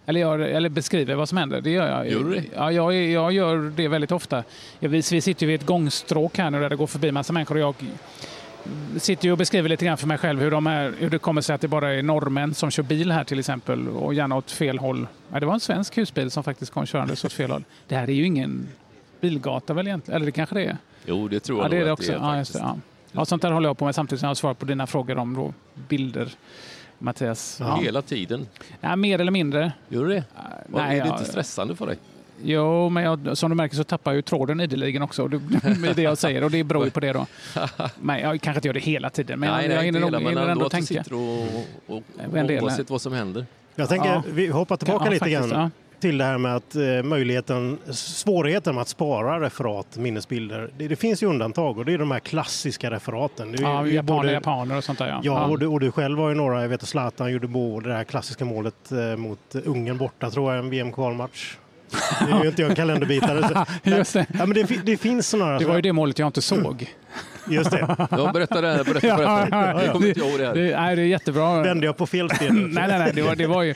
[0.10, 1.62] Eller, jag, eller beskriver vad som händer.
[1.62, 2.10] Det gör jag.
[2.10, 4.44] Gör du Ja, jag, jag gör det väldigt ofta.
[4.80, 7.62] vi, vi sitter vid ett gångstråk här nu där det går förbi massa människor och
[7.62, 7.76] jag
[9.02, 11.42] sitter ju och beskriver lite grann för mig själv hur, de är, hur det kommer
[11.42, 14.52] sig att det bara är norrmän som kör bil här till exempel och gärna åt
[14.52, 15.08] fel håll.
[15.32, 17.64] Ja, det var en svensk husbil som faktiskt kom körande åt fel håll.
[17.88, 18.68] Det här är ju ingen
[19.22, 20.16] bilgata väl egentligen?
[20.16, 20.78] Eller det kanske det är?
[21.06, 22.12] Jo, det tror jag ja, det är det också.
[22.12, 22.78] Det är, ja, det, ja.
[23.12, 25.34] Ja, sånt där håller jag på med samtidigt som jag svarar på dina frågor om
[25.34, 25.54] då
[25.88, 26.32] bilder.
[26.98, 27.58] Mattias.
[27.60, 27.76] Ja.
[27.76, 28.48] Hela tiden?
[28.82, 29.72] Ja, mer eller mindre.
[29.90, 30.24] Gör du det?
[30.68, 31.98] Nej, är det inte stressande för dig?
[32.44, 35.28] Jo, men jag, som du märker så tappar jag ju tråden ideligen också.
[35.80, 37.26] Med det jag säger och det beror ju på det då.
[38.02, 40.42] Men jag kanske inte gör det hela tiden, men Nej, jag, jag hinner, nog, ändå,
[40.42, 40.86] ändå tänka.
[40.86, 41.44] sitter och,
[41.88, 43.46] och, och oavsett vad som händer.
[43.76, 44.24] Jag tänker, ja.
[44.28, 45.72] vi hoppar tillbaka ja, lite faktiskt, grann.
[46.02, 50.70] Ja till det här med att eh, möjligheten, svårigheten med att spara referat, minnesbilder.
[50.78, 53.52] Det, det, finns ju undantag och det är de här klassiska referaten.
[53.52, 55.08] Det ja, japaner, både, japaner och sånt där.
[55.08, 57.48] Ja, ja, Och, du, och du själv har ju några, jag vet att Zlatan gjorde
[57.48, 61.56] mål, det här klassiska målet eh, mot Ungern borta tror jag, en VM-kvalmatch.
[62.26, 63.66] Det är ju inte jag en kalenderbitare.
[63.84, 64.26] Just det.
[64.34, 65.60] Ja, men det, det finns sådana.
[65.60, 66.96] Det var ju det målet jag inte såg.
[67.50, 67.96] Just det.
[68.12, 68.84] Ja, berätta det.
[68.86, 69.84] Berätta, berätta.
[69.84, 70.56] Jag kommer inte ihåg det här.
[70.56, 71.62] Det, nej, det är jättebra.
[71.62, 72.56] Vände jag på fel sten?
[72.74, 73.12] nej, nej, nej.
[73.16, 73.76] Det var, det var ju,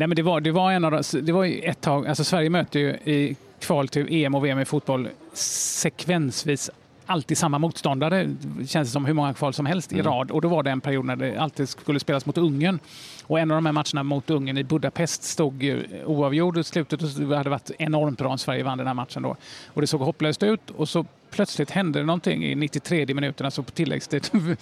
[0.00, 2.24] nej, men det var, det var en av de, det var ju ett tag, alltså
[2.24, 6.70] Sverige möter ju i kval till EM och VM i fotboll sekvensvis
[7.06, 10.00] alltid samma motståndare, det känns som hur många kval som helst mm.
[10.00, 10.30] i rad.
[10.30, 12.78] Och då var det en period när det alltid skulle spelas mot Ungern.
[13.24, 17.08] Och en av de här matcherna mot Ungern i Budapest stod oavgjord i slutet och
[17.08, 19.36] det hade varit enormt bra om Sverige vann den här matchen då.
[19.66, 23.62] Och det såg hopplöst ut och så plötsligt hände det någonting i 93 minuten, alltså
[23.62, 24.30] på tilläggstid,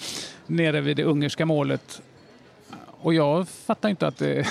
[0.47, 2.03] nere vid det ungerska målet
[3.01, 4.47] och jag fattar inte att det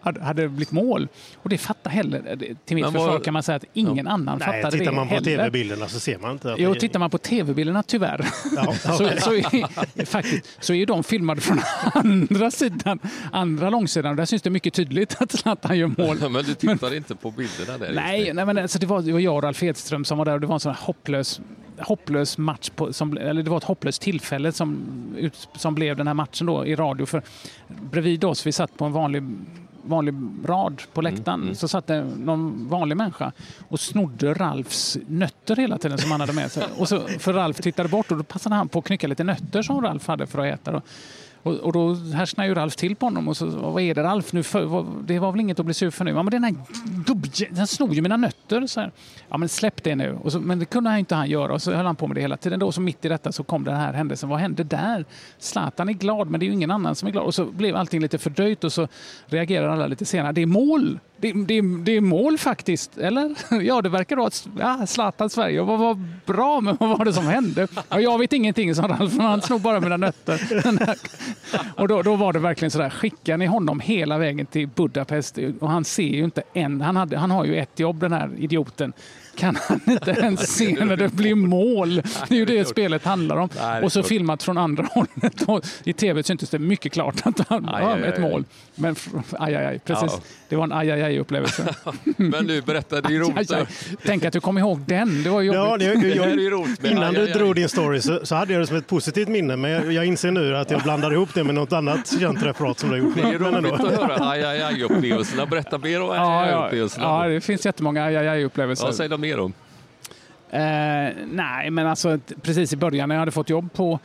[0.20, 1.08] hade blivit mål.
[1.36, 4.12] Och det fattar heller, till mitt försvar kan man säga att ingen ja.
[4.12, 6.52] annan Nej, fattade det Tittar man på tv-bilderna så ser man inte.
[6.52, 8.74] Att jo, tittar man på tv-bilderna tyvärr ja, okay.
[8.80, 11.60] så, så, är, faktiskt, så är de filmade från
[11.94, 12.98] andra sidan,
[13.32, 14.16] andra långsidan.
[14.16, 16.30] Där syns det mycket tydligt att Zlatan gör mål.
[16.30, 17.92] men du tittar men, inte på bilderna där?
[17.92, 20.34] Nej, nej men alltså, det, var, det var jag och Ralf Edström som var där
[20.34, 21.40] och det var en sån hopplös
[21.80, 24.82] hopplös match, på, som, eller det var ett hopplöst tillfälle som,
[25.56, 27.06] som blev den här matchen då i radio.
[27.06, 27.22] För
[27.68, 29.22] bredvid oss, vi satt på en vanlig
[29.82, 30.14] vanlig
[30.44, 31.54] rad på mm, läktaren mm.
[31.54, 33.32] så satt det någon vanlig människa
[33.68, 36.64] och snodde Ralfs nötter hela tiden som han hade med sig.
[36.78, 39.62] Och så, för Ralf tittade bort och då passade han på att knycka lite nötter
[39.62, 40.72] som Ralf hade för att äta.
[40.72, 40.82] Då.
[41.42, 44.32] Och, och då härsknar ju Ralf till på honom och så, vad är det Ralf
[44.32, 46.10] nu för, vad, det var väl inget att bli sur för nu?
[46.10, 46.54] Ja men den här
[47.06, 48.66] gubbjäveln, den snor ju mina nötter.
[48.66, 48.92] Så här.
[49.28, 50.18] Ja men släpp det nu.
[50.28, 52.20] Så, men det kunde han inte han göra och så höll han på med det
[52.20, 52.60] hela tiden.
[52.60, 54.28] Då så mitt i detta så kom den här händelsen.
[54.28, 55.04] Vad hände där?
[55.38, 57.24] Zlatan är glad men det är ju ingen annan som är glad.
[57.24, 58.88] Och så blev allting lite fördröjt och så
[59.26, 60.32] reagerar alla lite senare.
[60.32, 60.98] Det är mål!
[61.20, 63.34] Det, det, det, är mål faktiskt, eller?
[63.62, 65.62] Ja, det verkar vara ja, Zlatan Sverige.
[65.62, 67.68] Vad var bra, men vad var det som hände?
[67.88, 70.40] Ja, jag vet ingenting, sa Ralf, han snor bara mina nötter.
[71.80, 75.38] Och då, då var det verkligen sådär, skickar ni honom hela vägen till Budapest?
[75.60, 78.30] Och han ser ju inte en, han, hade, han har ju ett jobb den här
[78.38, 78.92] idioten
[79.40, 82.02] kan han inte ens se när det blir mål.
[82.28, 83.48] Det är ju det spelet handlar om.
[83.82, 85.66] Och så filmat från andra hållet.
[85.84, 88.44] I tv syntes det mycket klart att han har ett mål.
[88.74, 88.96] Men
[89.32, 90.12] aj, aj, aj, precis.
[90.48, 91.74] Det var en aj, aj, upplevelse
[92.16, 93.52] Men du, berätta, det är roligt.
[94.04, 95.60] Tänk att du kom ihåg den, det var jobbigt.
[95.60, 96.84] Ja, det, jag, roligt.
[96.84, 99.70] Innan du drog din story så, så, hade jag det som ett positivt minne, men
[99.70, 102.90] jag, jag inser nu att jag blandar ihop det med något annat känt referat som
[102.90, 103.14] du har gjort.
[103.16, 105.46] Det är roligt att höra aj, aj, aj-upplevelserna.
[105.46, 107.04] Berätta mer om aj, aj, aj-upplevelserna.
[107.04, 108.86] Ja, det finns jättemånga aj, aj, aj-upplevelser.
[108.86, 109.52] Ja, säg dem mer om.
[110.50, 113.98] Eh, nej, men alltså precis i början när jag hade fått jobb på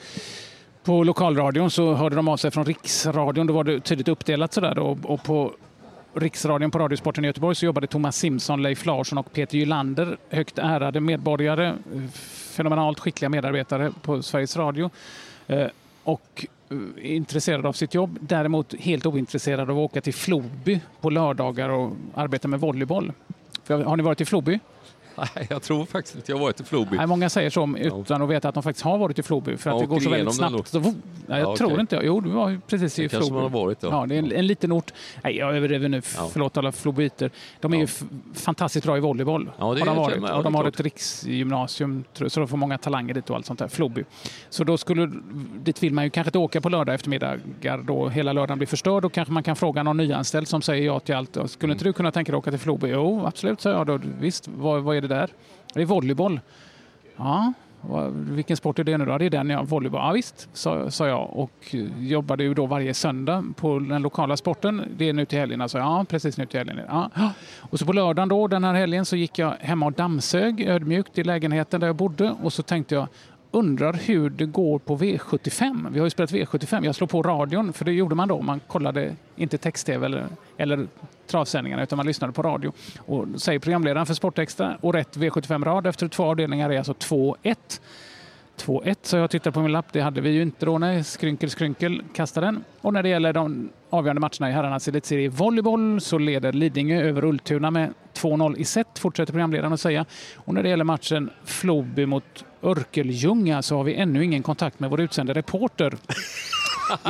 [0.83, 3.47] på lokalradion så hörde de av sig från Riksradion.
[3.47, 4.79] Då var det tydligt uppdelat sådär.
[4.79, 5.53] Och, och på
[6.13, 10.57] Riksradion på Radiosporten i Göteborg så jobbade Thomas Simson, Leif Larsson och Peter Gylander, högt
[10.57, 11.73] ärade medborgare,
[12.55, 14.89] fenomenalt skickliga medarbetare på Sveriges Radio.
[15.47, 15.67] Eh,
[16.03, 18.17] och eh, intresserad av sitt jobb.
[18.21, 23.11] Däremot helt ointresserad av att åka till Floby på lördagar och arbeta med volleyboll.
[23.67, 24.59] Har ni varit i Floby?
[25.17, 26.97] Nej, jag tror faktiskt inte jag varit i Floby.
[26.97, 29.57] Nej, många säger så utan att veta att de faktiskt har varit i Floby.
[29.57, 30.67] För att det går så väldigt snabbt.
[30.67, 30.93] Så, nej,
[31.27, 31.81] jag ja, tror okay.
[31.81, 33.19] inte Jo, du var precis i det Floby.
[33.19, 33.87] kanske man har varit då.
[33.87, 34.93] Ja, det är en, en liten ort.
[35.23, 36.01] Nej, jag överdriver nu.
[36.17, 36.29] Ja.
[36.33, 37.31] Förlåt alla Flobyiter.
[37.59, 37.81] De är ja.
[37.81, 37.87] ju
[38.33, 39.51] fantastiskt bra i volleyboll.
[39.57, 40.31] Ja, det har de varit.
[40.37, 43.67] och de har ett riksgymnasium, så de får många talanger dit och allt sånt där.
[43.67, 44.03] Floby.
[44.49, 45.11] Så då skulle,
[45.63, 49.03] dit vill man ju kanske inte åka på lördag eftermiddagar då hela lördagen blir förstörd.
[49.03, 51.29] Då kanske man kan fråga någon nyanställd som säger ja till allt.
[51.31, 51.71] Skulle mm.
[51.71, 52.87] inte du kunna tänka dig att åka till Floby?
[52.87, 53.99] Jo, absolut, sa jag då.
[54.19, 55.29] Visst, vad, vad är det där?
[55.73, 56.39] Det är volleyboll.
[57.17, 57.53] Ja,
[58.11, 59.17] vilken sport är det nu då?
[59.17, 59.63] Det är den, ja.
[59.63, 60.01] Volleyboll.
[60.01, 64.37] Ja, visst, sa, sa jag och eh, jobbade ju då varje söndag på den lokala
[64.37, 64.83] sporten.
[64.97, 65.77] Det är nu till helgen, alltså.
[65.77, 66.79] Ja, precis nu till helgen.
[66.87, 67.09] Ja.
[67.59, 71.17] Och så på lördagen då, den här helgen, så gick jag hemma och dammsög ödmjukt
[71.17, 73.07] i lägenheten där jag bodde och så tänkte jag,
[73.55, 75.89] undrar hur det går på V75.
[75.91, 76.85] Vi har ju spelat V75.
[76.85, 78.41] Jag slår på radion, för det gjorde man då.
[78.41, 80.87] Man kollade inte text-tv eller, eller
[81.27, 82.71] travsändningarna, utan man lyssnade på radio.
[82.97, 87.55] Och säger programledaren för Sportextra och rätt V75-rad efter två avdelningar är alltså 2-1.
[88.57, 89.93] 2-1, så jag tittar på min lapp.
[89.93, 90.77] Det hade vi ju inte då.
[90.77, 92.63] Nej, skrynkel, skrynkel, kasta den.
[92.81, 97.23] Och när det gäller de avgörande matcherna i herrarnas elitserie volleyboll så leder Lidingö över
[97.25, 100.05] Ultuna med 2-0 i set, fortsätter programledaren att säga.
[100.35, 104.89] Och när det gäller matchen Floby mot Örkeljunga så har vi ännu ingen kontakt med
[104.89, 105.93] vår utsända reporter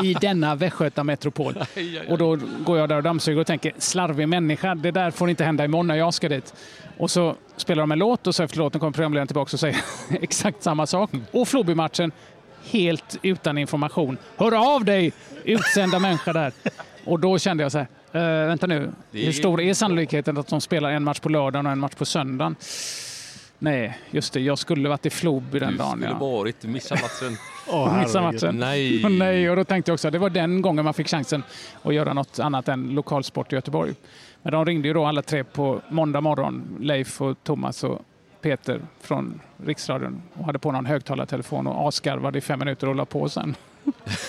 [0.04, 1.56] i denna Västgötametropol.
[2.10, 5.44] Och då går jag där och dammsuger och tänker, slarvig människa, det där får inte
[5.44, 6.54] hända imorgon när jag ska dit.
[6.98, 9.78] Och så spelar de en låt och så efter låten kommer programledaren tillbaka och säger
[10.22, 11.12] exakt samma sak.
[11.32, 12.12] Och Floby-matchen,
[12.72, 14.18] helt utan information.
[14.38, 15.13] Hör av dig,
[15.44, 16.54] utsända människa där.
[17.06, 17.88] Och då kände jag så här,
[18.44, 21.72] äh, vänta nu, hur stor är sannolikheten att de spelar en match på lördagen och
[21.72, 22.56] en match på söndagen?
[23.60, 24.39] Nej, just det.
[24.39, 25.91] Jag skulle varit i Floby den du dagen.
[25.91, 26.32] Du skulle ja.
[26.38, 27.38] varit, missa matchen.
[27.68, 28.60] oh, missa matchen.
[28.60, 29.04] Nej.
[29.10, 31.44] Nej, och då tänkte jag också att det var den gången man fick chansen
[31.84, 33.94] att göra något annat än lokalsport i Göteborg.
[34.41, 38.02] Men de ringde ju då alla tre på måndag morgon, Leif och Thomas och
[38.41, 43.06] Peter från Riksradion och hade på någon högtalartelefon och asgarvade i fem minuter och la
[43.06, 43.56] på sen.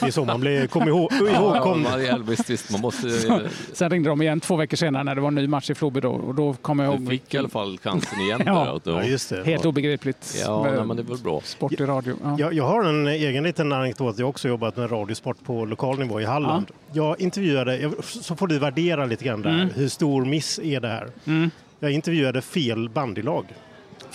[0.00, 1.84] Det är så man blir kom ihåg, ihågkom.
[1.84, 3.10] Ja, ja, visst, man måste...
[3.72, 6.00] Sen ringde de igen två veckor senare när det var en ny match i Floby
[6.00, 7.00] då, och då kom jag ihåg...
[7.00, 8.42] Du fick i alla fall chansen igen.
[8.46, 8.80] ja.
[8.84, 9.44] ja, just det.
[9.44, 10.34] Helt obegripligt.
[10.44, 11.40] Ja, nej, men det är väl bra.
[11.44, 12.16] Sport i radio.
[12.22, 12.36] Ja.
[12.38, 14.18] Jag, jag, har en egen liten anekdot.
[14.18, 16.70] Jag har också jobbat med radiosport på lokal nivå i Halland.
[16.92, 19.68] Jag intervjuade, så får du värdera lite grann där, mm.
[19.74, 21.08] hur stor miss är det här?
[21.24, 21.50] Mm.
[21.80, 23.46] Jag intervjuade fel bandylag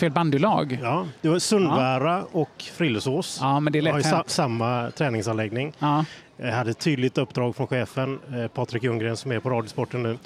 [0.01, 0.79] fel bandylag.
[0.81, 2.39] Ja, det var Sundvära ja.
[2.39, 3.37] och Frillesås.
[3.41, 5.73] Ja, men det är lätt har sa samma träningsanläggning.
[5.79, 6.05] Ja.
[6.37, 10.17] Jag hade ett tydligt uppdrag från chefen, eh, Patrik Ljunggren som är på Radiosporten nu.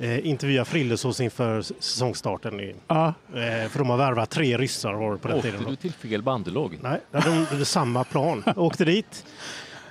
[0.00, 2.60] Eh, intervjua Frillesås inför säsongstarten.
[2.60, 3.06] I, ja.
[3.34, 5.64] eh, för de har värvat tre ryssar var på den Åkte tiden.
[5.68, 6.78] du till fel bandylag?
[6.82, 8.42] Nej, de hade samma plan.
[8.46, 9.26] Jag åkte dit.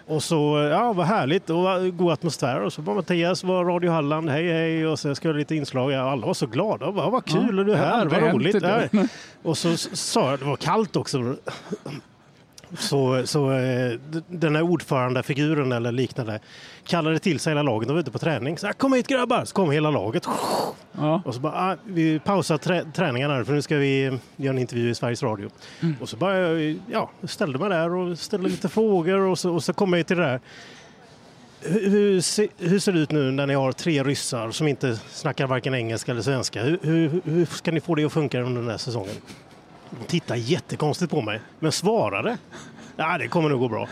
[0.08, 2.62] Och så, ja vad härligt och god atmosfär.
[2.62, 5.94] Och så var Mattias, var Radio Halland, hej hej och så ska jag lite inslag.
[5.94, 6.92] Alla var så glada.
[6.92, 8.64] Vad, vad kul, ja, är du här, vad roligt.
[9.44, 11.36] Och så sa jag, det var kallt också.
[12.78, 16.40] Så, så eh, den här ordförandefiguren eller liknande
[16.86, 17.88] kallade till sig hela laget.
[17.88, 18.58] De var ute på träning.
[18.58, 19.46] Så, kom hit grabbar!
[19.46, 20.28] Så kom hela laget.
[20.92, 21.22] Ja.
[21.26, 24.90] Och så bara, ah, vi pausar trä träningarna för nu ska vi göra en intervju
[24.90, 25.50] i Sveriges Radio.
[25.82, 25.96] Mm.
[26.02, 29.74] Och så bara, ja, ställde mig där och ställde lite frågor och så, och så
[29.74, 30.40] kom jag till det där.
[31.62, 35.48] Hur, hur, hur, ser det ut nu när ni har tre ryssar som inte snackar
[35.48, 36.64] varken engelska eller svenska?
[36.64, 39.16] Hur, hur, hur ska ni få det att funka under den här säsongen?
[40.00, 42.38] De tittade jättekonstigt på mig, men svarade.
[42.96, 43.88] Ja, det kommer nog gå bra.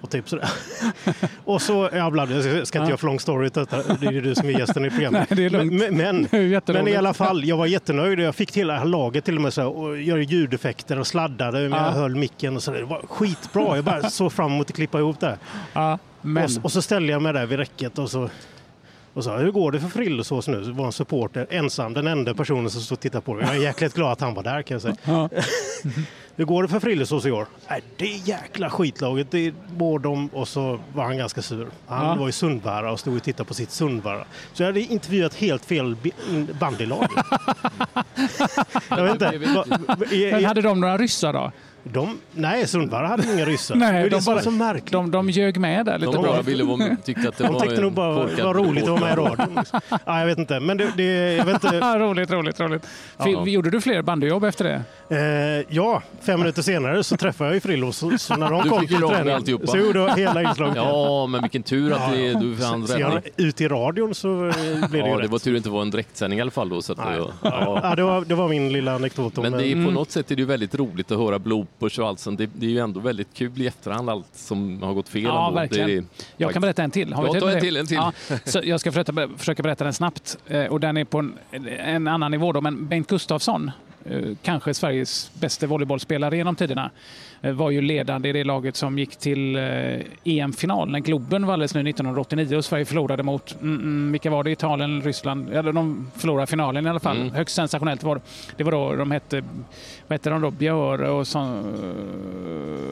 [0.00, 0.50] Och typ sådär.
[1.44, 4.58] och så, jag ska inte göra för lång story, det är ju du som är
[4.58, 5.30] gästen i programmet.
[5.36, 6.28] Nej, men, men,
[6.66, 8.20] men, i alla fall, jag var jättenöjd.
[8.20, 11.60] Jag fick till laget till och med så här, och göra ljudeffekter och sladdade.
[11.60, 11.68] Ja.
[11.68, 12.70] Jag höll micken och så.
[12.70, 13.76] Det var skitbra.
[13.76, 15.38] Jag bara såg fram emot att klippa ihop det.
[15.72, 16.44] Ja, men...
[16.44, 18.28] och, och, så ställde jag mig där vid räcket och så
[19.14, 20.64] och sa hur går det för Frillesås nu?
[20.64, 23.42] Så var en supporter ensam, den enda personen som stod och tittade på det.
[23.42, 24.96] Jag är jäkligt glad att han var där kan jag säga.
[25.04, 25.28] Ja.
[26.36, 27.46] hur går det för Frillesås i år?
[27.68, 29.30] Nej, det är jäkla skitlaget.
[29.30, 31.68] Det mår de och så var han ganska sur.
[31.86, 32.14] Han ja.
[32.14, 34.24] var i Sundvara och stod och tittade på sitt Sundvara.
[34.52, 35.96] Så jag hade intervjuat helt fel
[36.60, 37.08] bandylag.
[38.88, 39.38] jag vet inte.
[40.30, 41.52] Men hade de några ryssar då?
[41.82, 43.74] De, nej, Sundvall hade inga ryssar.
[43.74, 44.92] nej, det de, bara, så märkligt.
[44.92, 46.42] De, de ljög med där lite de bra.
[46.42, 49.00] Ville vara, tyckte att det de var tyckte nog bara det var roligt att vara
[49.00, 49.64] med i radion.
[50.06, 50.60] ja, jag vet inte.
[50.60, 51.78] Men det, det, jag vet inte.
[51.98, 52.86] roligt, roligt, roligt.
[53.16, 53.46] Ja.
[53.46, 54.82] Gjorde du fler bandyjobb efter det?
[55.16, 57.92] Eh, ja, fem minuter senare så träffade jag ju Frillo.
[57.92, 60.76] Så, så när de du kom till träningen så gjorde jag hela inslaget.
[60.76, 63.20] Ja, men vilken tur att det, du fann räddning.
[63.36, 65.30] Ut i radion så eh, blev det ja, ju det rätt.
[65.30, 66.68] var tur att det inte var en direktsändning i alla fall.
[66.68, 67.30] Då, så att, ja.
[67.42, 67.94] ja.
[67.96, 69.36] det, var, det var min lilla anekdot.
[69.36, 71.67] Men det är, på något sätt är det väldigt roligt att höra bloopers
[71.98, 72.38] allt sånt.
[72.38, 75.22] Det, det är ju ändå väldigt kul i efterhand allt som har gått fel.
[75.22, 75.60] Ja, ändå.
[75.60, 75.88] verkligen.
[75.88, 76.04] Det
[76.36, 77.12] jag kan berätta en till.
[77.12, 77.76] Har ja, ta en till.
[77.76, 77.96] En till.
[77.96, 78.12] Ja,
[78.44, 80.38] så jag ska försöka, försöka berätta den snabbt.
[80.46, 81.38] Eh, och den är på en,
[81.78, 82.52] en annan nivå.
[82.52, 82.60] Då.
[82.60, 83.70] Men Bengt Gustafsson,
[84.42, 86.90] kanske Sveriges bästa volleybollspelare genom tiderna,
[87.42, 89.56] eh, var ju ledande i det laget som gick till
[90.24, 94.44] EM-final när Globen var alldeles nu 1989 och Sverige förlorade mot, mm, mm, vilka var
[94.44, 95.52] det, Italien, Ryssland?
[95.52, 97.16] Eller de förlorade finalen i alla fall.
[97.16, 97.34] Mm.
[97.34, 98.20] Högst sensationellt var det.
[98.56, 99.40] Det var då de hette,
[100.06, 101.62] vad hette de då, Björe och så,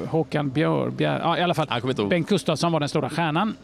[0.09, 1.69] Håkan Björ, Björ, ja, i alla fall.
[2.09, 3.55] Bengt Gustafsson var den stora stjärnan.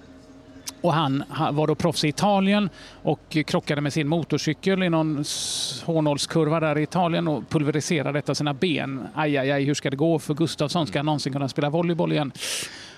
[0.82, 2.68] Och han var då proffs i Italien
[3.02, 5.24] och krockade med sin motorcykel i någon
[5.84, 9.08] hårnålskurva där i Italien och pulveriserade ett av sina ben.
[9.14, 10.86] Aj, aj, aj, hur ska det gå för Gustafsson?
[10.86, 12.32] Ska han någonsin kunna spela volleyboll igen?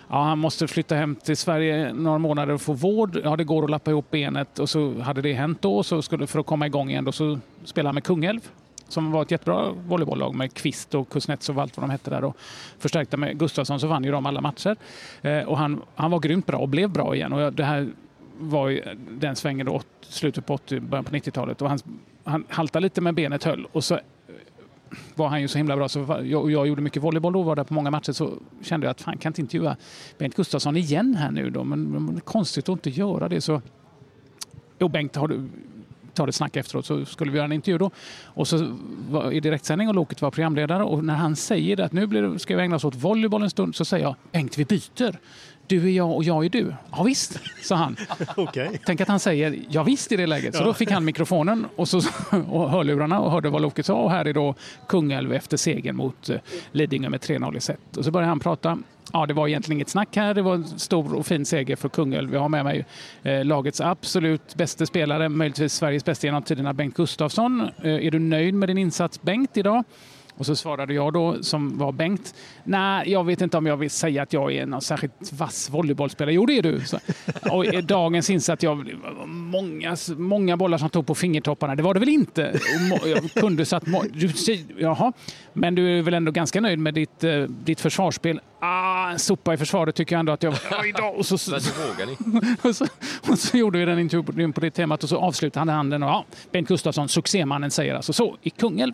[0.09, 3.21] Ja, han måste flytta hem till Sverige några månader och få vård.
[3.25, 5.83] Ja, det går att lappa ihop benet och så hade det hänt då.
[5.83, 8.41] Så skulle, för att komma igång igen då så spelade han med Kungälv
[8.89, 12.25] som var ett jättebra volleybolllag med Kvist och Kuznetsov och allt vad de hette där.
[12.25, 12.37] Och
[12.79, 14.77] förstärkta med Gustafsson så vann ju de alla matcher.
[15.23, 17.33] Eh, och han, han var grymt bra och blev bra igen.
[17.33, 17.89] Och det här
[18.39, 21.63] var ju den svängen då, slutet på 80, början på 90-talet.
[21.63, 21.79] Och han,
[22.25, 23.67] han haltade lite med benet höll.
[23.73, 24.01] Och så eh,
[25.15, 25.89] var han ju så himla bra.
[25.89, 28.13] Så jag, jag gjorde mycket volleyboll då var där på många matcher.
[28.13, 29.77] Så kände jag att fan kan inte intervjua
[30.19, 31.65] Bengt Gustafsson igen här nu då.
[31.65, 33.41] Men, men konstigt att inte göra det.
[33.41, 33.61] Så
[34.79, 35.49] Jo, Bengt, har du,
[36.15, 37.91] tar ett snack efteråt så skulle vi göra en intervju då.
[38.25, 38.77] Och så
[39.11, 42.57] var, i direktsändning och Loket var programledare och när han säger att nu blir ska
[42.57, 45.19] vi ägna oss åt volleyboll en stund så säger jag Bengt vi byter.
[45.67, 46.75] Du är jag och jag är du.
[46.91, 47.97] Ja visst, sa han.
[48.37, 48.69] okay.
[48.87, 50.55] Tänk att han säger ja visst i det läget.
[50.55, 50.67] Så ja.
[50.67, 51.99] då fick han mikrofonen och, så,
[52.49, 53.95] och hörlurarna och hörde vad Loket sa.
[53.95, 54.55] Och här är då
[54.89, 56.37] Kungälv efter segern mot eh,
[56.73, 57.97] Lidingö med 3-0 i set.
[57.97, 58.79] Och så började han prata
[59.17, 60.35] Ja, det var egentligen inget snack här.
[60.35, 62.31] Det var en stor och fin seger för Kungälv.
[62.31, 62.87] Vi har med mig
[63.23, 67.61] eh, lagets absolut bästa spelare, möjligtvis Sveriges bästa genom tiderna, Bengt Gustafsson.
[67.61, 69.85] Eh, är du nöjd med din insats, Bengt, idag?
[70.37, 73.91] Och så svarade jag då, som var Bengt, nej, jag vet inte om jag vill
[73.91, 76.35] säga att jag är någon särskilt vass volleybollspelare.
[76.35, 76.81] Jo, det är du.
[76.81, 76.99] Så,
[77.51, 78.91] och dagens insats, jag,
[79.27, 82.61] många, många bollar som tog på fingertopparna, det var det väl inte?
[83.03, 84.31] Och jag kunde satt, du,
[84.79, 85.13] jaha,
[85.53, 88.41] men du är väl ändå ganska nöjd med ditt, uh, ditt försvarsspel?
[88.61, 91.19] Ah, sopa i försvaret tycker jag ändå att jag var.
[91.19, 91.57] Och så, så,
[92.63, 92.87] och, så,
[93.29, 96.09] och så gjorde vi den intervjun på det temat och så avslutade han den och
[96.09, 98.93] ja, Bengt Gustafsson, succémannen, säger alltså så i Kungälv.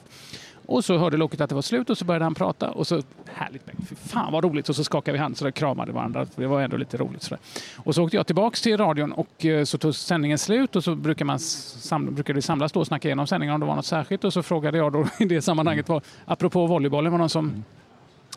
[0.71, 3.03] Och så hörde Loket att det var slut och så började han prata och så
[3.35, 6.27] härligt, fy fan vad roligt och så skakade vi hand så där kramade varandra.
[6.37, 7.23] Det var ändå lite roligt.
[7.23, 7.37] Så
[7.77, 10.95] Och så åkte jag tillbaks till radion och eh, så tog sändningen slut och så
[10.95, 13.87] brukar man samla, brukade vi samlas då och snacka igenom sändningen om det var något
[13.87, 17.65] särskilt och så frågade jag då i det sammanhanget var, apropå volleybollen, var någon som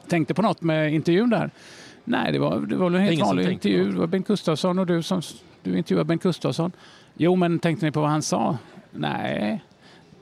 [0.08, 1.52] tänkte på något med intervjun där?
[2.04, 3.92] Nej, det var, det var en helt vanlig intervju.
[3.92, 5.22] Det var Bengt Gustafsson och du som
[5.64, 6.72] du intervjuade Bengt Gustafsson.
[7.18, 8.58] Jo, men tänkte ni på vad han sa?
[8.92, 9.64] Nej,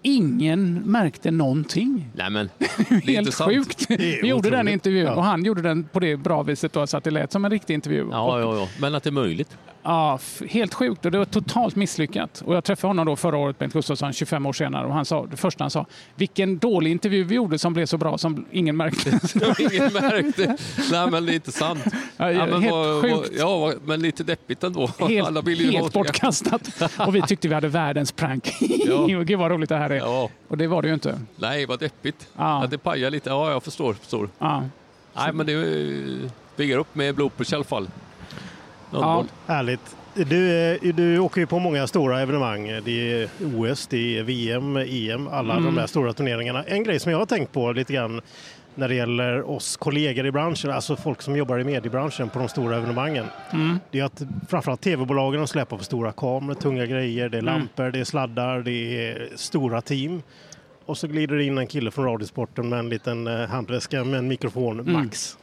[0.01, 2.09] Ingen märkte någonting.
[2.13, 2.49] Nej, men,
[3.03, 3.85] Helt sjukt.
[3.89, 5.15] Vi gjorde den intervjun ja.
[5.15, 7.51] och han gjorde den på det bra viset då, så att det lät som en
[7.51, 8.07] riktig intervju.
[8.11, 8.67] Ja, ja, ja.
[8.79, 9.57] Men att det är möjligt.
[9.83, 12.43] Ja, helt sjukt och det var totalt misslyckat.
[12.45, 15.25] Och jag träffade honom då förra året, Bengt Gustafsson, 25 år senare och han sa,
[15.25, 15.85] det första han sa,
[16.15, 19.09] vilken dålig intervju vi gjorde som blev så bra som ingen märkte.
[19.59, 20.57] ingen märkte.
[20.91, 21.79] Nej men det är inte sant.
[22.17, 23.35] Ja, ja, men helt var, sjukt.
[23.37, 24.89] ja, men lite deppigt ändå.
[24.99, 26.81] Helt, Alla vill helt bortkastat.
[27.07, 28.55] och vi tyckte vi hade världens prank.
[28.59, 29.05] ja.
[29.05, 29.97] Gud vad roligt det här är.
[29.97, 30.29] Ja.
[30.47, 31.19] Och det var det ju inte.
[31.35, 32.27] Nej, vad deppigt.
[32.37, 32.63] Ja.
[32.63, 33.29] Att det pajar lite.
[33.29, 33.93] Ja, jag förstår.
[33.93, 34.29] förstår.
[34.39, 34.63] Ja.
[35.13, 37.87] Nej, men det bygger upp med bloopers i alla fall.
[38.91, 39.25] Ja.
[39.47, 39.95] Härligt.
[40.13, 42.81] Du, du åker ju på många stora evenemang.
[42.85, 45.65] Det är OS, det är VM, EM, alla mm.
[45.65, 46.63] de där stora turneringarna.
[46.63, 48.21] En grej som jag har tänkt på lite grann
[48.75, 52.49] när det gäller oss kollegor i branschen, alltså folk som jobbar i mediebranschen på de
[52.49, 53.25] stora evenemangen.
[53.53, 53.79] Mm.
[53.91, 57.53] Det är att framförallt tv-bolagen släpper på stora kameror, tunga grejer, det är mm.
[57.53, 57.91] lampor, mm.
[57.91, 60.21] det är sladdar, det är stora team.
[60.85, 64.19] Och så glider det in en kille från Radiosporten med en liten eh, handväska med
[64.19, 64.93] en mikrofon, mm.
[64.93, 65.37] max.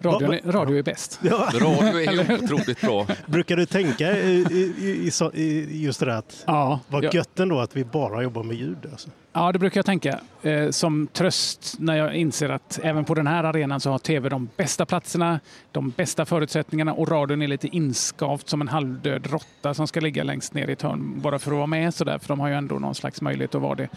[0.00, 1.20] Radio, radio är bäst.
[1.22, 1.50] Ja.
[1.52, 3.06] Radio är otroligt bra.
[3.26, 7.76] Brukar du tänka i, i, i, just det där att ja, vad gött ändå att
[7.76, 8.78] vi bara jobbar med ljud?
[8.92, 9.10] Alltså.
[9.36, 10.20] Ja, det brukar jag tänka.
[10.42, 14.28] Eh, som tröst när jag inser att även på den här arenan så har tv
[14.28, 15.40] de bästa platserna,
[15.72, 20.24] de bästa förutsättningarna och radion är lite inskavt som en halvdöd råtta som ska ligga
[20.24, 22.54] längst ner i ett hörn bara för att vara med sådär, för de har ju
[22.54, 23.88] ändå någon slags möjlighet att vara det.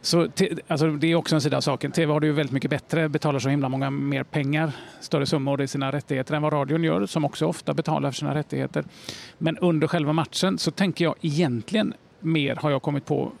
[0.00, 0.28] Så
[0.66, 1.92] alltså, det är också en sida av saken.
[1.92, 5.62] TV har det ju väldigt mycket bättre, betalar så himla många mer pengar, större summor
[5.62, 8.84] i sina rättigheter än vad radion gör, som också ofta betalar för sina rättigheter.
[9.38, 13.32] Men under själva matchen så tänker jag egentligen mer, har jag kommit på,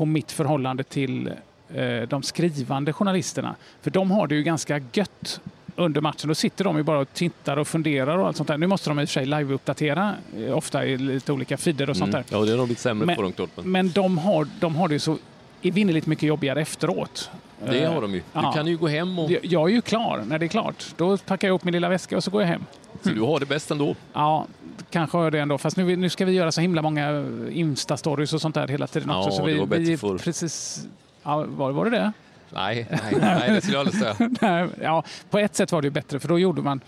[0.00, 1.32] på mitt förhållande till
[1.74, 3.56] eh, de skrivande journalisterna.
[3.82, 5.40] För de har det ju ganska gött
[5.76, 6.28] under matchen.
[6.28, 8.58] Då sitter de ju bara och tittar och funderar och allt sånt där.
[8.58, 11.96] Nu måste de i och för sig live-uppdatera, eh, ofta i lite olika feeder och
[11.96, 12.24] sånt mm.
[12.28, 12.38] där.
[12.38, 13.70] Ja, det är nog lite sämre men, på dem men...
[13.70, 15.18] men de har, de har det så
[15.62, 17.30] evinnerligt mycket jobbigare efteråt.
[17.66, 18.18] Det har de ju.
[18.18, 18.52] Du ja.
[18.52, 19.30] kan ju gå hem och...
[19.42, 20.84] Jag är ju klar när det är klart.
[20.96, 22.64] Då packar jag upp min lilla väska och så går jag hem.
[23.02, 23.94] Så du har det bäst ändå?
[24.12, 24.46] Ja,
[24.90, 25.58] kanske har jag det ändå.
[25.58, 27.10] Fast nu, nu ska vi göra så himla många
[27.50, 29.30] Insta-stories och sånt där hela tiden också.
[29.30, 30.18] Ja, så vi, det var bättre förr.
[30.18, 30.86] Precis,
[31.22, 32.12] ja, var, var det det?
[32.52, 34.68] Nej, nej, nej det skulle jag aldrig säga.
[34.82, 36.80] ja, på ett sätt var det bättre, för då gjorde man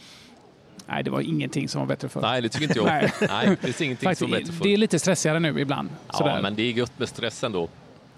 [0.87, 2.21] Nej, det var ingenting som var bättre förr.
[2.21, 2.87] Nej, det tycker inte jag.
[2.87, 3.13] nej.
[3.21, 4.65] nej, det finns ingenting Faktiskt, som var bättre förr.
[4.65, 5.89] Det är lite stressigare nu ibland.
[6.07, 6.43] Ja, sådär.
[6.43, 7.69] men det är gött med stress ändå.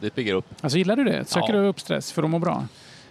[0.00, 0.46] Det piggar upp.
[0.60, 1.24] Alltså gillar du det?
[1.28, 1.60] Söker ja.
[1.60, 2.66] du upp stress för att må bra?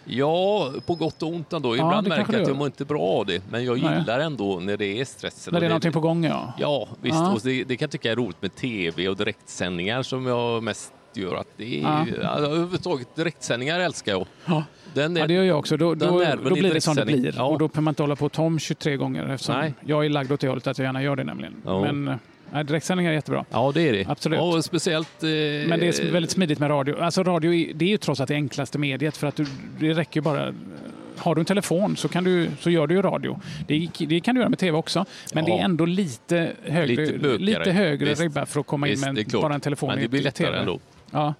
[0.05, 1.75] Ja, på gott och ont ändå.
[1.75, 3.43] Ibland ja, märker jag att jag mår inte bra av det.
[3.49, 4.25] Men jag gillar Nej.
[4.25, 5.49] ändå när det är stress.
[5.51, 6.53] När det är någonting på gång, ja.
[6.57, 7.15] Ja, visst.
[7.15, 7.33] Ja.
[7.33, 10.93] Och det, det kan jag tycka är roligt med tv och direktsändningar som jag mest
[11.13, 11.35] gör.
[11.35, 12.27] Att det är, ja.
[12.27, 14.25] alltså, överhuvudtaget direktsändningar älskar jag.
[14.45, 14.63] Ja.
[14.93, 15.77] Den är, ja, det gör jag också.
[15.77, 17.33] Då, då, då blir det som det blir.
[17.37, 17.43] Ja.
[17.43, 19.73] Och då behöver man inte hålla på tom 23 gånger eftersom Nej.
[19.85, 21.61] jag är lagd åt det hållet att jag gärna gör det nämligen.
[21.65, 21.81] Ja.
[21.81, 22.19] Men,
[22.53, 23.45] Nej, direktsändningar är jättebra.
[23.49, 24.05] Ja, det är det.
[24.09, 24.39] Absolut.
[24.39, 25.23] Och speciellt...
[25.23, 25.29] Eh...
[25.67, 26.99] Men det är väldigt smidigt med radio.
[26.99, 29.45] Alltså radio det är ju trots allt det enklaste mediet för att du,
[29.79, 30.53] det räcker ju bara
[31.17, 33.39] har du en telefon så, kan du, så gör du ju radio.
[33.67, 35.05] Det, det kan du göra med tv också.
[35.33, 35.53] Men ja.
[35.53, 39.53] det är ändå lite högre, lite, lite högre ribba för att komma in med bara
[39.53, 40.79] en telefon Men det blir lättare ändå.
[41.11, 41.33] Ja.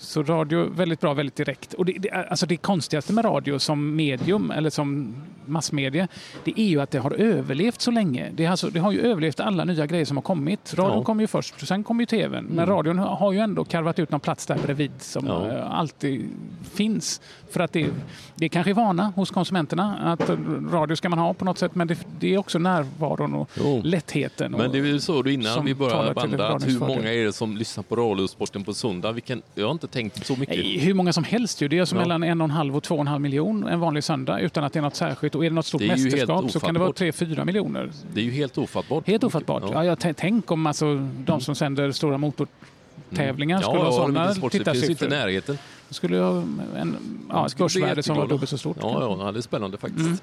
[0.00, 1.74] Så radio, väldigt bra, väldigt direkt.
[1.74, 6.08] Och det, det, alltså det konstigaste med radio som medium, eller som massmedia,
[6.44, 8.30] det är ju att det har överlevt så länge.
[8.34, 10.74] Det, alltså, det har ju överlevt alla nya grejer som har kommit.
[10.74, 11.04] Radion ja.
[11.04, 12.44] kom ju först, sen kom ju tvn.
[12.44, 12.70] Men mm.
[12.76, 15.48] radion har ju ändå karvat ut någon plats där bredvid som ja.
[15.48, 16.28] Eh, alltid
[16.72, 17.20] finns.
[17.50, 17.86] För att det,
[18.34, 20.30] det är kanske är vana hos konsumenterna att
[20.70, 23.80] radio ska man ha på något sätt, men det, det är också närvaron och jo.
[23.84, 24.52] lättheten.
[24.52, 27.84] Men det är ju så innan vi började banda, hur många är det som lyssnar
[27.84, 29.12] på Radiosporten på söndag?
[29.12, 30.56] Vilken, jag har inte tänkt så mycket.
[30.56, 31.68] Hur många som helst ju.
[31.68, 32.00] Det är alltså ja.
[32.00, 34.64] mellan en och en halv och två och en halv miljon en vanlig söndag utan
[34.64, 35.34] att det är något särskilt.
[35.34, 37.90] Och är det något stort mästerskap så kan det vara tre, fyra miljoner.
[38.12, 39.06] Det är ju helt ofattbart.
[39.06, 39.62] Helt ofattbart.
[39.72, 39.84] Ja.
[39.84, 43.62] Ja, tänk om alltså, de som sänder stora motortävlingar mm.
[43.62, 44.64] skulle ja, ha sådana tittarsiffror.
[44.64, 45.58] Det finns inte i närheten.
[45.88, 46.42] Då skulle ha
[46.76, 46.96] en,
[47.28, 48.76] ja, ett börsvärde som var dubbelt så stort.
[48.80, 50.06] Ja, ja, det är spännande faktiskt.
[50.06, 50.18] Mm.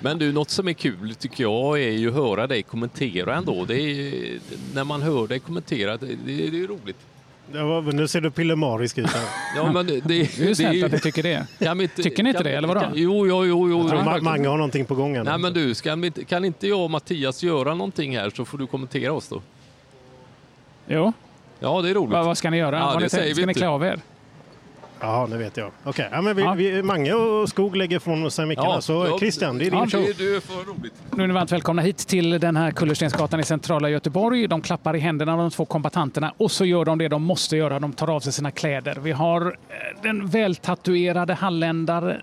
[0.00, 3.64] Men du, något som är kul tycker jag är ju att höra dig kommentera ändå.
[3.64, 4.38] Det är,
[4.74, 6.96] när man hör dig kommentera, det, det, det är roligt.
[7.52, 9.06] Ja, nu ser du pillemarisk ut.
[9.06, 9.24] Här.
[9.56, 11.46] ja, men det, det, det är snällt att ni tycker det.
[11.82, 12.80] Inte, tycker ni inte det, eller vadå?
[12.80, 13.68] Kan, jo, jo, jo.
[13.68, 15.22] jo jag Mange har någonting på gång.
[15.22, 18.66] Nej, men du, ska, kan inte jag och Mattias göra någonting här så får du
[18.66, 19.42] kommentera oss då?
[20.86, 21.12] Jo.
[21.58, 22.12] Ja, det är roligt.
[22.12, 22.78] Va, vad ska ni göra?
[22.78, 24.00] Ja, det ni, ska ni klä av er?
[25.00, 25.66] Ja, det vet jag.
[25.66, 26.06] Okej, okay.
[26.12, 26.54] ja, men vi, ja.
[26.54, 28.68] vi, Mange och Skog lägger från sig mickarna.
[28.68, 30.00] Ja, så ja, Christian, det är din ja, show.
[30.00, 30.92] Det, det är för roligt.
[31.10, 34.48] Nu är ni varmt välkomna hit till den här Kullerstensgatan i centrala Göteborg.
[34.48, 37.80] De klappar i händerna de två kombatanterna och så gör de det de måste göra.
[37.80, 38.94] De tar av sig sina kläder.
[38.94, 41.34] Vi har eh, den vältatuerade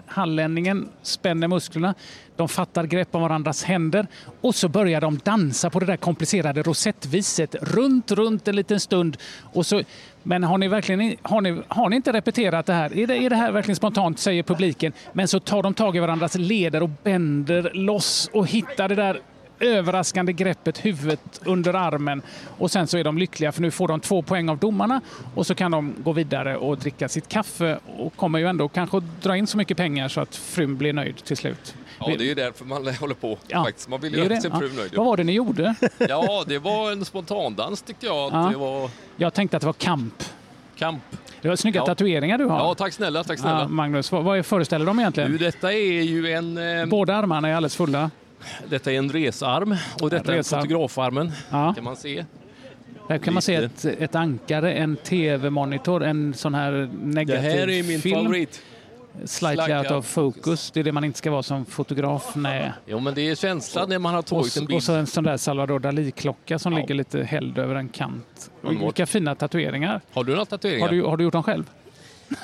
[0.08, 1.94] hallänningen, spänner musklerna.
[2.36, 4.08] De fattar grepp om varandras händer
[4.42, 9.18] och så börjar de dansa på det där komplicerade rosettviset runt, runt en liten stund.
[9.54, 9.82] Och så,
[10.24, 12.98] men har ni, verkligen, har, ni, har ni inte repeterat det här?
[12.98, 14.94] Är det, är det här verkligen spontant, säger publiken.
[15.14, 19.22] Men så tar de tag i varandras leder och bänder loss och hittar det där
[19.60, 22.22] överraskande greppet, huvudet under armen.
[22.58, 25.02] Och sen så är de lyckliga för nu får de två poäng av domarna
[25.36, 29.02] och så kan de gå vidare och dricka sitt kaffe och kommer ju ändå kanske
[29.22, 31.76] dra in så mycket pengar så att frun blir nöjd till slut.
[32.08, 33.38] Ja, det är ju därför man håller på.
[33.48, 33.90] Ja, faktiskt.
[33.90, 34.92] Man vill ju göra sin fru nöjd.
[34.96, 35.76] Vad var det ni gjorde?
[36.10, 38.34] Ja, det var en spontandans tyckte jag.
[38.34, 38.50] Ja.
[38.52, 38.90] Det var...
[39.16, 40.24] Jag tänkte att det var kamp.
[40.76, 41.04] Kamp.
[41.42, 41.86] Det var snygga ja.
[41.86, 42.58] tatueringar du har.
[42.58, 43.24] Ja, tack snälla.
[43.24, 43.60] Tack snälla.
[43.60, 45.32] Ja, Magnus, vad, vad föreställer de egentligen?
[45.32, 46.58] Du, detta är ju en...
[46.58, 46.86] Eh...
[46.86, 48.12] Båda armarna är alldeles fulla.
[48.70, 51.32] Detta är en resarm och detta är fotografarmen.
[51.50, 51.74] Ja.
[51.74, 52.26] kan man se.
[53.10, 57.54] Här kan man se ett, ett ankare, en tv-monitor, en sån här negativ film.
[57.54, 58.16] Det här är min film.
[58.16, 58.62] favorit.
[59.26, 62.36] Slightly out of focus, det är det man inte ska vara som fotograf.
[62.36, 62.72] Nej.
[62.86, 64.78] Jo, men det är känslan när man har tagit en bild.
[64.78, 66.80] Och så en sån där Salvador Dalí-klocka som ja.
[66.80, 68.52] ligger lite hälld över en kant.
[68.62, 70.02] Vilka fina tatueringar.
[70.14, 70.88] Har du några tatueringar?
[70.88, 71.70] Har du, har du gjort dem själv?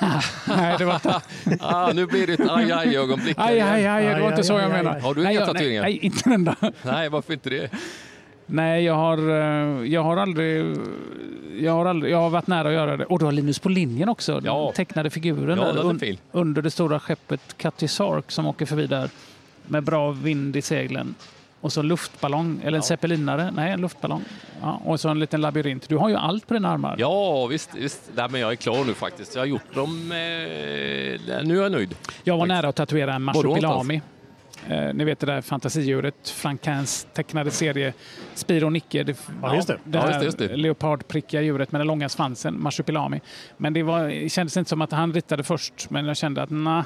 [0.48, 1.20] Nej, det var inte...
[1.60, 3.36] ah, nu blir det ett aj, aj ögonblick.
[3.38, 5.00] Aj, aj, aj, det var inte så jag menade.
[5.00, 5.82] Har du inga tatueringar?
[5.82, 6.56] Nej, inte en enda.
[6.82, 7.70] Nej, varför inte det?
[8.50, 10.76] Nej, jag har, eh, jag har aldrig...
[11.60, 13.04] Jag har, aldrig, jag har varit nära att göra det.
[13.04, 14.40] Och du har Linus på linjen också.
[14.44, 14.64] Ja.
[14.64, 18.86] Den tecknade figuren ja, där, un, under det stora skeppet Cutty Sark som åker förbi
[18.86, 19.10] där
[19.66, 21.14] med bra vind i seglen.
[21.60, 22.82] Och så luftballong, eller en ja.
[22.82, 23.50] zeppelinare.
[23.50, 24.24] Nej, en luftballong.
[24.62, 25.88] Ja, och så en liten labyrint.
[25.88, 26.96] Du har ju allt på dina armar.
[26.98, 27.70] Ja, visst.
[27.74, 28.10] visst.
[28.14, 29.34] Nej, men jag är klar nu faktiskt.
[29.34, 30.12] Jag har gjort dem.
[30.12, 30.16] Eh,
[31.44, 31.94] nu är jag nöjd.
[32.24, 34.00] Jag var nära att tatuera en marsupilami.
[34.68, 37.92] Eh, ni vet det där fantasidjuret, Frankins tecknade serie
[38.34, 39.02] Spiro Nicke.
[39.02, 39.78] Det, ja, just det.
[39.84, 43.20] det ja, just det, leopardprickiga djuret med den långa svansen, marsupilami.
[43.56, 46.50] Men det, var, det kändes inte som att han ritade först, men jag kände att
[46.50, 46.82] nej,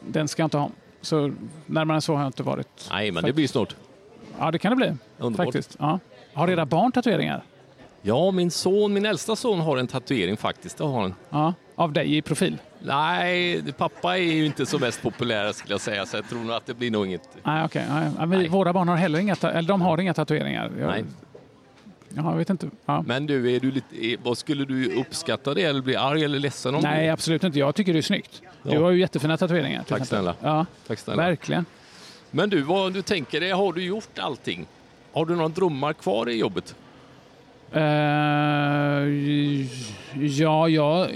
[0.00, 0.70] den ska jag inte ha.
[1.00, 1.32] Så
[1.66, 2.88] närmare än så har jag inte varit.
[2.90, 3.76] Nej, men det blir snart.
[4.38, 4.96] Ja, det kan det bli.
[5.18, 5.46] Underbart.
[5.46, 5.76] Faktiskt.
[5.78, 5.98] Ja.
[6.32, 7.42] Har era barn tatueringar?
[8.02, 10.78] Ja, min son, min äldsta son har en tatuering faktiskt.
[10.78, 11.14] Det har han.
[11.30, 12.58] Ja, av dig i profil?
[12.84, 16.52] Nej, pappa är ju inte så mest populär skulle jag säga, så jag tror nog
[16.52, 17.28] att det blir nog inget.
[17.42, 17.86] Nej, okej.
[17.86, 18.26] Okay.
[18.26, 18.48] Nej.
[18.48, 20.70] Våra barn har heller inga, eller de har inga tatueringar.
[20.78, 20.88] Jag...
[20.88, 21.04] Nej.
[22.14, 22.70] jag vet inte.
[22.86, 23.02] Ja.
[23.06, 26.74] Men du, är du lite, vad skulle du uppskatta det eller bli arg eller ledsen
[26.74, 27.12] om Nej, det?
[27.12, 27.58] absolut inte.
[27.58, 28.42] Jag tycker det är snyggt.
[28.62, 28.70] Ja.
[28.70, 29.84] Du har ju jättefina tatueringar.
[29.88, 30.34] Tack snälla.
[30.40, 31.22] Ja, Tack snälla.
[31.22, 31.64] Verkligen.
[32.30, 34.66] Men du, vad du tänker dig, har du gjort allting?
[35.12, 36.74] Har du några drömmar kvar i jobbet?
[37.76, 39.66] Uh,
[40.20, 41.08] ja, ja,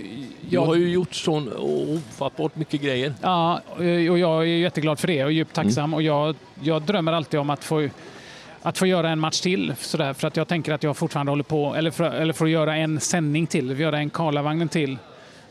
[0.51, 3.15] Du har ju gjort så ofattbart mycket grejer.
[3.23, 3.61] Ja,
[4.11, 5.85] och jag är jätteglad för det och djupt tacksam.
[5.85, 5.95] Mm.
[5.95, 7.89] Och jag, jag drömmer alltid om att få,
[8.63, 9.75] att få göra en match till.
[9.79, 12.51] Sådär, för att jag tänker att jag fortfarande håller på, eller för, eller för att
[12.51, 14.99] göra en sändning till, göra en Karlavagnen till.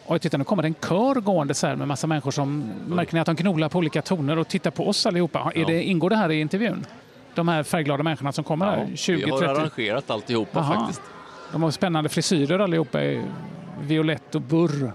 [0.06, 3.14] Och titta, nu kommer det en kör gående så här med massa människor som märker
[3.14, 5.52] ni att de knolar på olika toner och tittar på oss allihopa.
[5.56, 6.86] Är det, ingår det här i intervjun?
[7.36, 8.96] De här färgglada människorna som kommer ja, här?
[8.96, 9.52] 20, vi har 30.
[9.52, 10.74] arrangerat alltihopa Aha.
[10.74, 11.02] faktiskt.
[11.52, 13.24] De har spännande frisyrer allihopa i
[13.82, 14.92] violett och burr.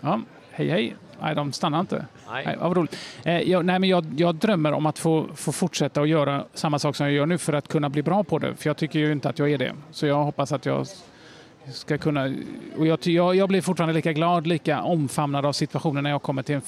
[0.00, 0.96] Ja, hej hej.
[1.20, 2.06] Nej, de stannar inte.
[2.30, 2.42] Nej.
[2.46, 2.98] Nej, vad roligt.
[3.24, 6.78] Eh, jag, nej, men jag, jag, drömmer om att få, få fortsätta att göra samma
[6.78, 8.56] sak som jag gör nu för att kunna bli bra på det.
[8.56, 9.72] För jag tycker ju inte att jag är det.
[9.90, 10.86] Så jag hoppas att jag
[11.72, 12.34] ska kunna...
[12.78, 16.42] Och jag, jag, jag blir fortfarande lika glad, lika omfamnad av situationen när jag kommer
[16.42, 16.62] till en,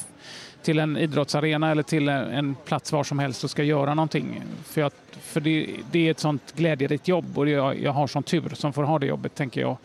[0.63, 4.43] till en idrottsarena eller till en plats var som helst och ska göra någonting.
[4.65, 8.23] För, jag, för det, det är ett sånt glädjerikt jobb och jag, jag har sån
[8.23, 9.77] tur som får ha det jobbet, tänker jag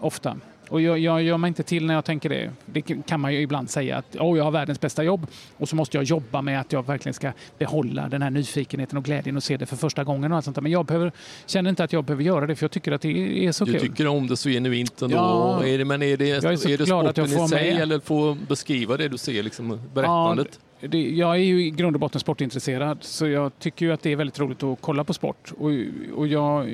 [0.00, 0.36] ofta.
[0.74, 2.50] Och jag, jag gör mig inte till när jag tänker det.
[2.66, 5.76] Det kan man ju ibland säga att oh, jag har världens bästa jobb och så
[5.76, 9.42] måste jag jobba med att jag verkligen ska behålla den här nyfikenheten och glädjen och
[9.42, 10.32] se det för första gången.
[10.32, 10.62] Och allt sånt där.
[10.62, 11.12] Men jag behöver,
[11.46, 13.72] känner inte att jag behöver göra det för jag tycker att det är så du
[13.72, 13.80] kul.
[13.80, 15.16] Du tycker om det så genuint ändå.
[15.16, 17.44] Ja, är det, men är det, jag är, så är det sporten att jag får
[17.44, 17.82] i sig med.
[17.82, 20.48] eller få beskriva det du ser, liksom berättandet?
[20.50, 24.02] Ja, det, jag är ju i grund och botten sportintresserad så jag tycker ju att
[24.02, 25.52] det är väldigt roligt att kolla på sport.
[25.58, 25.70] Och,
[26.16, 26.68] och jag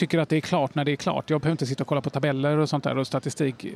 [0.00, 1.30] tycker att det är klart när det är klart.
[1.30, 3.70] Jag behöver inte sitta och kolla på tabeller och sånt där och statistik eh,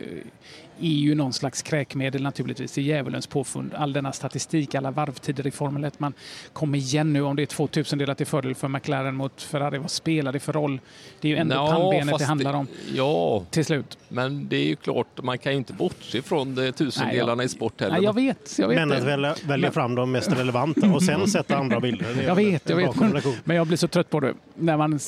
[0.80, 2.72] är ju någon slags kräkmedel naturligtvis.
[2.72, 3.74] Det är djävulens påfund.
[3.74, 6.00] All denna statistik, alla varvtider i Formel 1.
[6.00, 6.12] Man
[6.52, 9.78] kom igen nu om det är 2000 delat till fördel för McLaren mot Ferrari.
[9.78, 10.80] Vad spelar det för roll?
[11.20, 13.98] Det är ju ändå no, pannbenet det handlar om ja, till slut.
[14.08, 17.46] Men det är ju klart, man kan ju inte bortse från det tusendelarna Nej, jag,
[17.46, 17.94] i sport heller.
[17.94, 18.58] Nej, jag vet.
[18.58, 22.22] Jag vet men välja, välja fram de mest relevanta och sen sätta andra bilder.
[22.26, 22.96] Jag vet, jag vet.
[23.44, 24.34] Men jag blir så trött på det.
[24.54, 24.98] När man,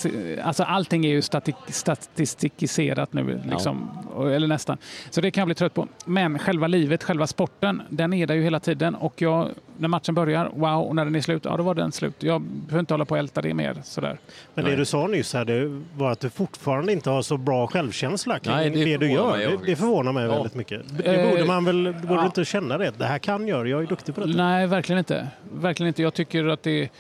[0.43, 1.23] alltså allting är ju
[1.69, 4.31] statistikiserat nu, liksom, ja.
[4.31, 4.79] eller nästan.
[5.11, 5.89] Så det kan jag bli trött på.
[6.05, 8.95] Men själva livet, själva sporten, den är där ju hela tiden.
[8.95, 9.49] Och jag,
[9.79, 12.15] när matchen börjar, wow, och när den är slut, ja då var den slut.
[12.19, 13.77] Jag behöver inte hålla på och älta det mer.
[13.85, 14.19] Sådär.
[14.55, 14.79] Men det Nej.
[14.79, 18.55] du sa nyss här, det var att du fortfarande inte har så bra självkänsla kring
[18.55, 19.39] Nej, det, det du gör.
[19.39, 20.33] Det, det, förvånar mig ja.
[20.33, 20.83] väldigt mycket.
[20.99, 22.25] Det borde man väl borde ja.
[22.25, 22.93] inte känna det?
[22.99, 24.37] Det här kan jag, jag är duktig på det.
[24.37, 25.29] Nej, verkligen inte.
[25.53, 26.03] Verkligen inte.
[26.03, 26.91] Jag tycker att det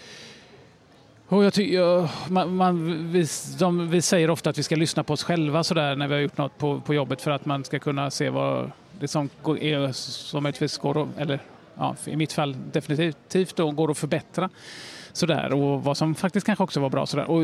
[1.29, 3.27] och jag ty, jag, man, man, vi,
[3.59, 6.14] de, vi, säger ofta att vi ska lyssna på oss själva så där, när vi
[6.14, 8.70] har gjort något på, på jobbet för att man ska kunna se vad
[9.01, 11.41] det som är, som möjligtvis går eller
[11.79, 14.51] ja, i mitt fall definitivt då, går att förbättra.
[15.16, 17.07] Sådär, och vad som faktiskt kanske också var bra.
[17.07, 17.31] Sådär.
[17.31, 17.43] Och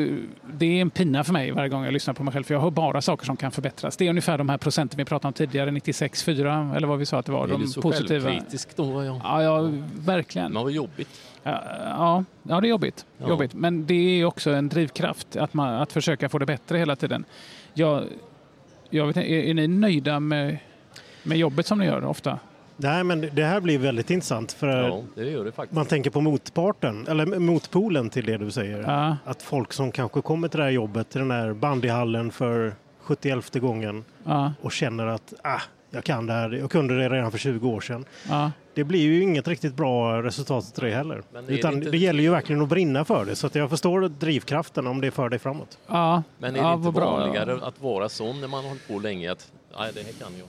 [0.53, 2.61] det är en pina för mig varje gång jag lyssnar på mig själv, för jag
[2.61, 3.97] hör bara saker som kan förbättras.
[3.97, 7.19] Det är ungefär de här procenten vi pratade om tidigare, 96-4 eller vad vi sa
[7.19, 7.45] att det var.
[7.45, 8.31] Är de du så positiva.
[8.31, 9.05] självkritisk då?
[9.05, 10.53] Ja, ja, ja verkligen.
[10.53, 11.21] Men vad jobbigt.
[11.43, 13.07] Ja, ja, det är jobbigt.
[13.19, 13.29] Ja.
[13.29, 13.55] jobbigt.
[13.55, 17.25] Men det är också en drivkraft att, man, att försöka få det bättre hela tiden.
[17.75, 18.05] Jag,
[18.91, 20.59] jag vet, är, är ni nöjda med,
[21.23, 22.39] med jobbet som ni gör ofta?
[22.83, 24.53] Nej, men det här blir väldigt intressant.
[24.53, 25.77] För ja, det gör det faktiskt.
[25.77, 28.83] Man tänker på motparten, eller motpolen till det du säger.
[28.83, 29.17] Ja.
[29.25, 33.55] Att folk som kanske kommer till det här jobbet, till den här bandyhallen för 71
[33.55, 34.53] gången ja.
[34.61, 35.61] och känner att ah,
[35.91, 38.05] jag kan det här, jag kunde det redan för 20 år sedan.
[38.29, 38.51] Ja.
[38.75, 41.23] Det blir ju inget riktigt bra resultat till det heller.
[41.33, 43.37] Det Utan det, det gäller ju verkligen att brinna för det.
[43.37, 45.79] Så att jag förstår drivkraften om det för dig framåt.
[45.87, 46.23] Ja.
[46.39, 49.33] Men är det inte vanligare att vara sån när man har hållit på länge?
[49.33, 50.49] Att, nej, det här kan jag.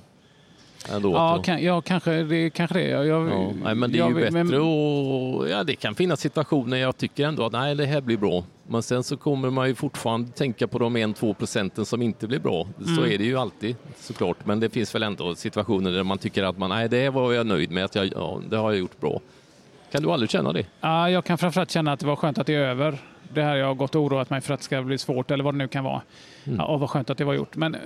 [0.92, 2.50] Ändå, ja, kan, ja, kanske det.
[2.50, 2.88] Kanske det.
[2.88, 4.62] Jag, ja, nej, men det är jag, ju bättre men...
[4.62, 8.44] och ja, det kan finnas situationer jag tycker ändå att nej, det här blir bra.
[8.68, 12.40] Men sen så kommer man ju fortfarande tänka på de 1-2 procenten som inte blir
[12.40, 12.68] bra.
[12.80, 12.96] Mm.
[12.96, 14.38] Så är det ju alltid såklart.
[14.46, 17.48] Men det finns väl ändå situationer där man tycker att man, nej, det var jag
[17.48, 19.20] nöjd med, att jag, ja, det har jag gjort bra.
[19.92, 20.66] Kan du aldrig känna det?
[20.82, 22.98] Ja, jag kan framförallt känna att det var skönt att det är över.
[23.34, 25.44] Det här jag har gått och oroat mig för att det ska bli svårt eller
[25.44, 26.02] vad det nu kan vara.
[26.44, 26.60] Mm.
[26.60, 27.56] Ja, vad skönt att det var gjort.
[27.56, 27.82] Men eh,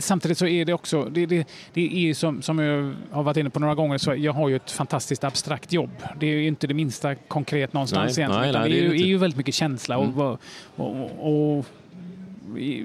[0.00, 3.50] samtidigt så är det också, det, det, det är som, som jag har varit inne
[3.50, 5.90] på några gånger, så jag har ju ett fantastiskt abstrakt jobb.
[6.20, 8.52] Det är ju inte det minsta konkret någonstans nej, egentligen.
[8.52, 10.18] Nej, nej, det, är, det är, ju väldigt mycket känsla mm.
[10.18, 10.40] och,
[10.76, 11.66] och, och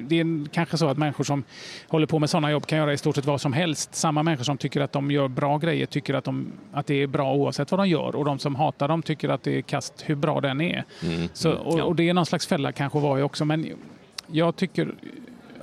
[0.08, 1.44] det är kanske så att människor som
[1.88, 3.96] håller på med sådana jobb kan göra i stort sett vad som helst.
[3.96, 7.08] Samma människor som tycker att de gör bra grejer tycker att, de, att det är
[7.08, 10.04] bra oavsett vad de gör och de som hatar dem tycker att det är kast
[10.06, 10.86] hur bra den är.
[11.04, 13.68] Mm, så, mm, och, och, det är någon slags fälla kanske var jag också men
[14.28, 14.96] jag tycker,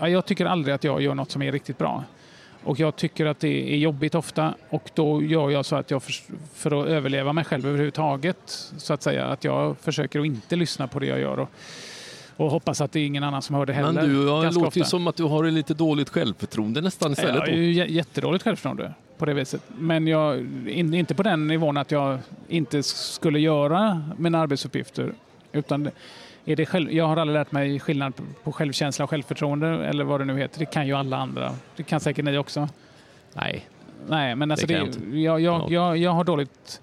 [0.00, 2.04] jag tycker aldrig att jag gör något som är riktigt bra.
[2.64, 6.02] Och jag tycker att det är jobbigt ofta och då gör jag så att jag
[6.02, 6.14] för,
[6.54, 10.88] för, att överleva mig själv överhuvudtaget så att säga att jag försöker att inte lyssna
[10.88, 11.38] på det jag gör.
[11.40, 11.48] Och,
[12.40, 13.92] och hoppas att det är ingen annan som hör det heller.
[13.92, 17.34] Men du, det låter ju som att du har lite dåligt självförtroende nästan istället.
[17.34, 19.62] Jag har ju jättedåligt självförtroende på det viset.
[19.78, 22.18] Men jag, in, inte på den nivån att jag
[22.48, 25.12] inte skulle göra mina arbetsuppgifter.
[25.52, 25.90] Utan
[26.44, 28.12] är det själv, jag har aldrig lärt mig skillnad
[28.44, 30.58] på självkänsla och självförtroende eller vad det nu heter.
[30.58, 31.54] Det kan ju alla andra.
[31.76, 32.68] Det kan säkert ni också.
[33.34, 33.66] Nej.
[34.08, 36.80] Nej, men alltså det, det jag, jag, jag, jag har dåligt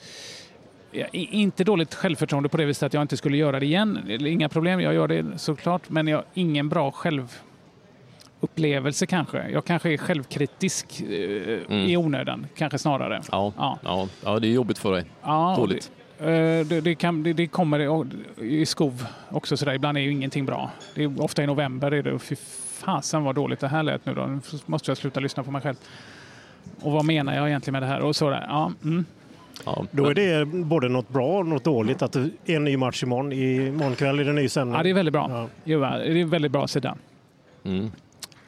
[1.11, 3.99] inte dåligt självförtroende på det viset att jag inte skulle göra det igen.
[4.07, 5.89] Inga problem, jag gör det såklart.
[5.89, 9.49] Men jag har ingen bra självupplevelse kanske.
[9.49, 11.89] Jag kanske är självkritisk eh, mm.
[11.89, 13.21] i onödan, kanske snarare.
[13.31, 13.79] Ja, ja.
[13.83, 15.05] ja, ja det är jobbigt för dig.
[15.23, 15.91] Ja, Dåligt.
[16.17, 18.07] Det, eh, det, det, kan, det, kommer
[18.41, 19.73] i skov också sådär.
[19.73, 20.71] Ibland är ju ingenting bra.
[20.95, 22.35] Det är ofta i november är det, fy
[22.77, 24.25] fasen vad dåligt det här lät nu då.
[24.25, 25.75] Nu måste jag sluta lyssna på mig själv.
[26.81, 27.99] Och vad menar jag egentligen med det här?
[27.99, 28.45] Och sådär.
[28.49, 29.05] Ja, mm.
[29.65, 32.77] Ja, Då är det både något bra och något dåligt att det är en ny
[32.77, 33.33] match imorgon.
[33.33, 34.77] Imorgon kväll är det ny sändning.
[34.77, 35.47] Ja, det är väldigt bra.
[35.63, 35.97] Ja.
[35.97, 36.95] Det är väldigt bra sida.
[37.63, 37.91] Mm.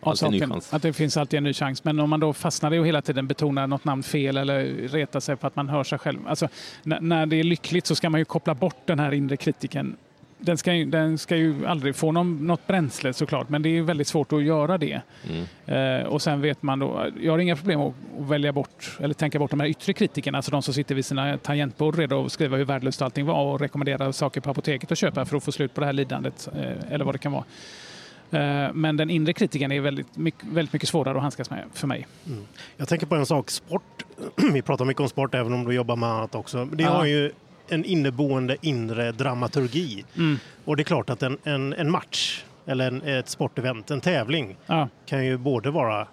[0.01, 1.83] Alltid saken, att det finns alltid en ny chans.
[1.83, 5.19] Men om man då fastnar i och hela tiden betonar något namn fel eller retar
[5.19, 6.19] sig på att man hör sig själv.
[6.27, 6.47] Alltså,
[6.83, 9.95] när det är lyckligt så ska man ju koppla bort den här inre kritiken
[10.39, 13.81] den ska, ju, den ska ju aldrig få någon, något bränsle såklart, men det är
[13.81, 15.01] väldigt svårt att göra det.
[15.29, 16.01] Mm.
[16.01, 19.13] Eh, och sen vet man då, jag har inga problem att, att, välja bort eller
[19.13, 22.31] tänka bort de här yttre kritikerna, alltså de som sitter vid sina tangentbord redo att
[22.31, 25.51] skriva hur värdelöst allting var och rekommendera saker på apoteket att köpa för att få
[25.51, 27.43] slut på det här lidandet eh, eller vad det kan vara.
[28.31, 31.87] Eh, men den inre kritiken är väldigt mycket, väldigt mycket svårare att handskas med för
[31.87, 32.07] mig.
[32.27, 32.43] Mm.
[32.77, 34.05] Jag tänker på en sak, sport.
[34.53, 36.65] Vi pratar mycket om sport även om du jobbar med annat också.
[36.65, 36.89] Det ja.
[36.89, 37.31] har ju
[37.69, 40.05] en inneboende inre dramaturgi.
[40.17, 40.39] Mm.
[40.65, 44.57] Och det är klart att en, en, en match eller en, ett sportevent, en tävling,
[44.65, 44.89] ja.
[45.05, 46.07] kan ju både vara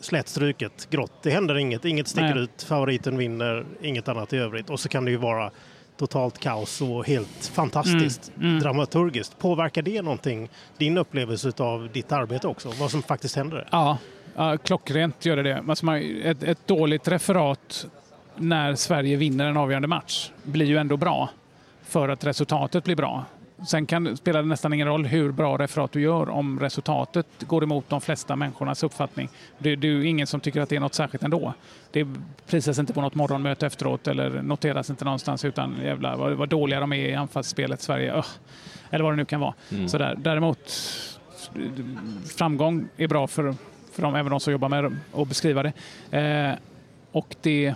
[0.00, 2.44] slätstruket, grått, det händer inget, inget sticker Nej.
[2.44, 4.70] ut, favoriten vinner, inget annat i övrigt.
[4.70, 5.50] Och så kan det ju vara
[5.96, 8.48] totalt kaos och helt fantastiskt mm.
[8.48, 8.62] Mm.
[8.62, 9.38] dramaturgiskt.
[9.38, 10.48] Påverkar det någonting,
[10.78, 13.68] din upplevelse av ditt arbete också, vad som faktiskt händer?
[13.70, 13.98] Ja,
[14.34, 15.64] ja klockrent gör det det.
[15.68, 17.86] Alltså ett, ett dåligt referat
[18.38, 21.30] när Sverige vinner en avgörande match blir ju ändå bra
[21.82, 23.24] för att resultatet blir bra.
[23.66, 27.62] Sen kan, spelar det nästan ingen roll hur bra referat du gör om resultatet går
[27.62, 29.28] emot de flesta människornas uppfattning.
[29.58, 31.54] Det, det är ingen som tycker att det är något särskilt ändå.
[31.92, 32.06] Det
[32.46, 36.80] prisas inte på något morgonmöte efteråt eller noteras inte någonstans utan jävla vad, vad dåliga
[36.80, 38.14] de är i anfallsspelet Sverige.
[38.14, 38.26] Öh.
[38.90, 39.54] Eller vad det nu kan vara.
[39.72, 39.88] Mm.
[39.88, 40.14] Sådär.
[40.18, 40.72] Däremot
[42.36, 43.54] framgång är bra för,
[43.92, 45.72] för dem, även de som jobbar med att beskriva det.
[46.18, 46.54] Eh,
[47.12, 47.74] och det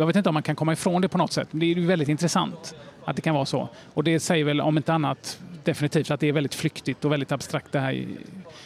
[0.00, 1.48] jag vet inte om man kan komma ifrån det på något sätt.
[1.50, 2.74] Det är väldigt intressant
[3.04, 3.68] att det kan vara så.
[3.94, 7.32] Och det säger väl om inte annat definitivt att det är väldigt flyktigt och väldigt
[7.32, 8.06] abstrakt det här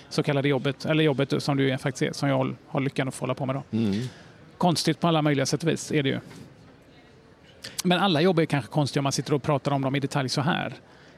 [0.08, 3.22] så kallade jobbet, eller jobbet som du faktiskt är, som jag har lyckan att få
[3.22, 3.56] hålla på med.
[3.56, 3.62] Då.
[3.70, 4.02] Mm.
[4.58, 6.20] Konstigt på alla möjliga sätt och vis är det ju.
[7.84, 10.28] Men alla jobb är kanske konstiga om man sitter och pratar om dem i detalj
[10.28, 10.74] så här.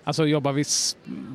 [0.06, 0.66] Alltså jobba vid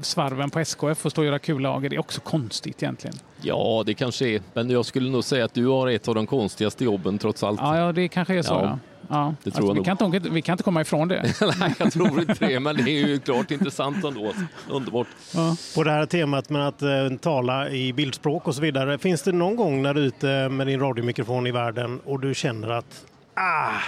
[0.01, 3.15] svarven på SKF och stå och göra kullager, det är också konstigt egentligen.
[3.41, 4.41] Ja, det kanske är.
[4.53, 7.59] Men jag skulle nog säga att du har ett av de konstigaste jobben trots allt.
[7.61, 8.53] Ja, ja det kanske är så.
[8.53, 8.80] Ja.
[9.09, 9.36] Ja.
[9.43, 11.34] Det tror alltså, jag vi, kan inte, vi kan inte komma ifrån det.
[11.59, 14.32] Nej, jag tror inte det, men det är ju klart intressant ändå.
[14.69, 15.07] Underbart.
[15.34, 15.55] Ja.
[15.76, 18.97] På det här temat med att uh, tala i bildspråk och så vidare.
[18.97, 22.34] Finns det någon gång när du är ute med din radiomikrofon i världen och du
[22.34, 23.80] känner att ah,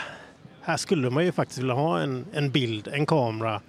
[0.61, 3.61] här skulle man ju faktiskt vilja ha en, en bild, en kamera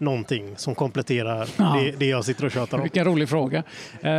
[0.00, 1.64] någonting som kompletterar ja.
[1.64, 2.82] det, det, jag sitter och tjatar om?
[2.82, 3.62] Vilken rolig fråga.
[4.04, 4.10] Uh,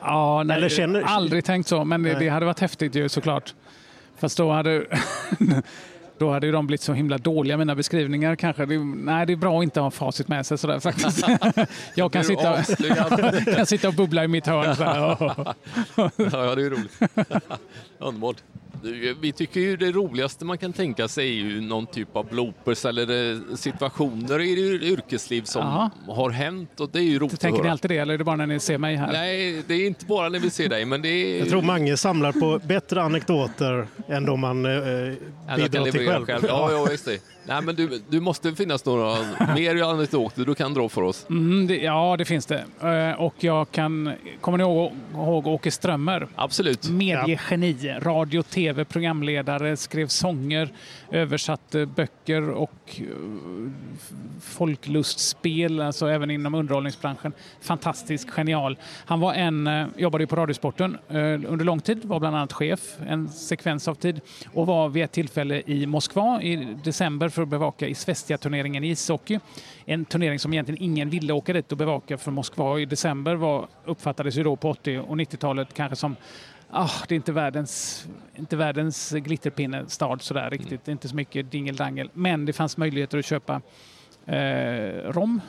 [0.00, 3.54] ja, nej, Eller känner, aldrig tänkt så, men det, det, hade varit häftigt ju såklart.
[4.18, 4.84] Fast då hade...
[6.18, 8.66] Då hade ju de blivit så himla dåliga, mina beskrivningar kanske.
[8.66, 11.26] Det, nej, det är bra att inte ha facit med sig sådär faktiskt.
[11.94, 12.62] jag kan sitta,
[13.56, 14.76] kan sitta och bubbla i mitt hörn.
[14.76, 17.00] ja, det är roligt.
[18.04, 18.36] Underbart.
[19.20, 22.84] Vi tycker ju det roligaste man kan tänka sig är ju någon typ av bloopers
[22.84, 24.52] eller eh, situationer i
[24.82, 25.90] yrkesliv som Aha.
[26.06, 28.36] har hänt och det är ju roligt Tänker ni alltid det eller är det bara
[28.36, 29.12] när ni ser mig här?
[29.12, 31.38] Nej, det är inte bara när vi ser dig men det är...
[31.38, 34.72] Jag tror Mange samlar på bättre anekdoter än de man eh,
[35.56, 36.26] bidrar till själv.
[36.26, 36.44] själv.
[36.48, 37.33] Ja, ja, just det.
[37.46, 39.16] Nej, men du, du måste finnas några
[39.54, 41.26] mer anekdoter du kan dra för oss.
[41.30, 42.64] Mm, det, ja, det finns det.
[42.82, 44.12] Eh, och jag kan...
[44.40, 46.28] Kommer ni ihåg, ihåg Åke Strömmer?
[46.34, 46.88] Absolut.
[46.88, 50.68] Mediegeni, radio, tv, programledare, skrev sånger,
[51.10, 53.04] översatte böcker och eh,
[54.42, 57.32] folklustspel, alltså även inom underhållningsbranschen.
[57.60, 58.78] Fantastisk, genial.
[59.06, 60.98] Han var en, eh, jobbade på Radiosporten
[61.48, 64.20] under lång tid, var bland annat chef en sekvens av tid
[64.52, 68.90] och var vid ett tillfälle i Moskva i december för att bevaka i Svestia-turneringen i
[68.90, 69.40] ishockey.
[69.84, 73.68] En turnering som egentligen ingen ville åka dit och bevaka för Moskva i december var,
[73.84, 76.16] uppfattades ju då på 80 och 90-talet kanske som
[76.76, 80.88] Ah, det är inte världens, inte världens glitterpinnestad sådär riktigt.
[80.88, 80.92] Mm.
[80.92, 82.10] Inte så mycket dingeldangel.
[82.12, 83.60] Men det fanns möjligheter att köpa
[84.26, 85.40] eh, rom.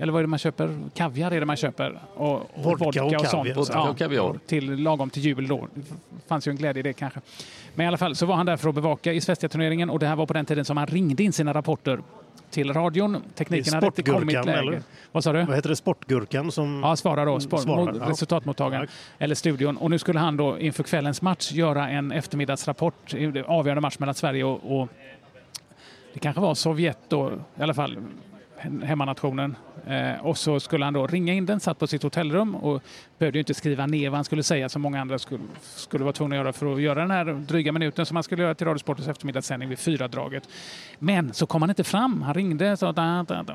[0.00, 0.78] Eller vad är det man köper?
[0.94, 2.00] Kaviar är det man köper.
[2.14, 3.68] Och, och vodka, vodka och, och sånt.
[3.72, 4.38] Ja, och kaviar.
[4.46, 5.68] Till, lagom till jul då.
[5.74, 5.82] Det
[6.28, 7.20] fanns ju en glädje i det kanske.
[7.74, 10.06] Men i alla fall så var han där för att bevaka i Svenska-turneringen och det
[10.06, 12.00] här var på den tiden som han ringde in sina rapporter
[12.50, 13.22] till radion.
[13.34, 14.52] Tekniken hade inte kommit läge.
[14.52, 14.82] Eller?
[15.12, 15.44] Vad sa du?
[15.44, 15.76] Vad heter det?
[15.76, 17.40] Sportgurkan som ja, svarar då.
[17.40, 17.92] Sport, svarar.
[17.92, 19.24] Resultatmottagaren ja.
[19.24, 19.76] eller studion.
[19.76, 23.14] Och nu skulle han då inför kvällens match göra en eftermiddagsrapport.
[23.46, 24.88] Avgörande match mellan Sverige och, och
[26.14, 27.96] det kanske var Sovjet då, i alla fall
[28.84, 29.56] hemmanationen.
[29.86, 32.82] Eh, och så skulle han då ringa in den, satt på sitt hotellrum och
[33.18, 36.36] behövde inte skriva ner vad han skulle säga som många andra skulle, skulle vara tvungna
[36.36, 39.08] att göra för att göra den här dryga minuten som han skulle göra till Radiosportens
[39.08, 40.48] eftermiddagssändning vid fyra draget.
[40.98, 42.22] Men så kom han inte fram.
[42.22, 43.54] Han ringde så da, da, da.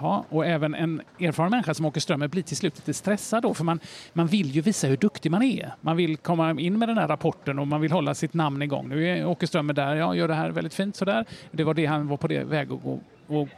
[0.00, 3.54] Jaha, och även en erfaren människa som åker strömmen blir till slut lite stressad då,
[3.54, 3.80] för man,
[4.12, 5.74] man vill ju visa hur duktig man är.
[5.80, 8.88] Man vill komma in med den här rapporten och man vill hålla sitt namn igång.
[8.88, 11.24] Nu är Åke Strömmer där, ja, gör det här väldigt fint sådär.
[11.50, 13.48] Det var det han var på det väg att gå och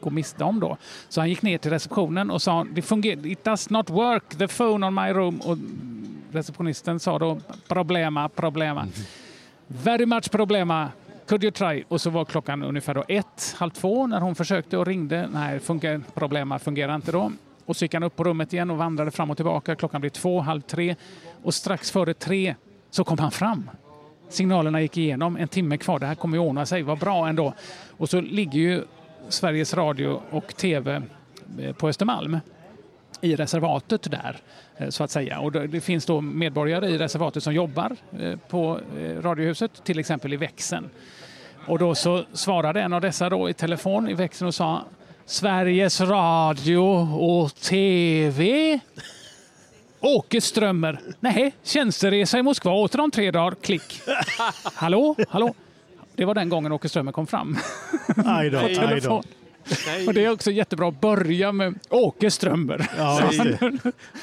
[0.00, 0.76] gå miste om då.
[1.08, 4.48] Så han gick ner till receptionen och sa det fungerar, it does not work, the
[4.48, 5.40] phone on my room.
[5.40, 5.58] Och
[6.32, 7.38] receptionisten sa då
[7.68, 8.86] problema, problema.
[9.66, 10.88] Very much problema.
[11.26, 11.84] Could you try?
[11.88, 15.28] Och så var klockan ungefär då ett, halv två när hon försökte och ringde.
[15.32, 17.32] Nej, funkar, problema fungerar inte då.
[17.66, 19.74] Och så gick han upp på rummet igen och vandrade fram och tillbaka.
[19.74, 20.96] Klockan blev två, halv tre
[21.42, 22.54] och strax före tre
[22.90, 23.70] så kom han fram.
[24.28, 27.54] Signalerna gick igenom, en timme kvar, det här kommer ju ordna sig, vad bra ändå.
[27.96, 28.84] Och så ligger ju
[29.28, 31.02] Sveriges Radio och TV
[31.60, 32.38] eh, på Östermalm
[33.20, 34.36] i reservatet där,
[34.76, 35.40] eh, så att säga.
[35.40, 38.80] Och det finns då medborgare i reservatet som jobbar eh, på
[39.20, 40.90] Radiohuset, till exempel i växeln.
[41.66, 44.84] Och då så svarade en av dessa då i telefon i växeln och sa
[45.26, 46.78] Sveriges Radio
[47.14, 48.80] och TV.
[50.00, 51.00] Åke Strömmer.
[51.20, 53.54] Nej, tjänsteresa i Moskva åter om tre dagar.
[53.60, 54.00] Klick.
[54.74, 55.54] Hallå, hallå.
[56.16, 57.56] Det var den gången Åke Strömmer kom fram.
[58.24, 59.22] Aj då, aj då.
[60.06, 62.90] Och det är också jättebra att börja med Åke Strömber.
[62.98, 63.30] Ja,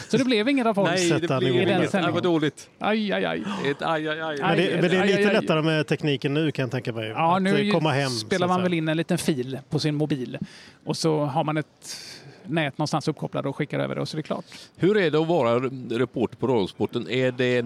[0.09, 0.89] så det blev ingen rapport.
[0.89, 1.91] Nej, det blev inget.
[1.91, 2.69] Det var dåligt.
[2.79, 3.43] Aj, aj, aj.
[3.65, 4.37] Ett aj, aj, aj.
[4.41, 6.93] Men det, men det är lite aj, aj, lättare med tekniken nu kan jag tänka
[6.93, 7.07] mig.
[7.07, 10.37] Ja, nu komma hem, spelar man väl in en liten fil på sin mobil
[10.85, 11.97] och så har man ett
[12.45, 14.45] nät någonstans uppkopplat och skickar över det och så är det klart.
[14.77, 15.59] Hur är det att vara
[15.89, 17.09] reporter på Radiosporten?
[17.09, 17.65] Är det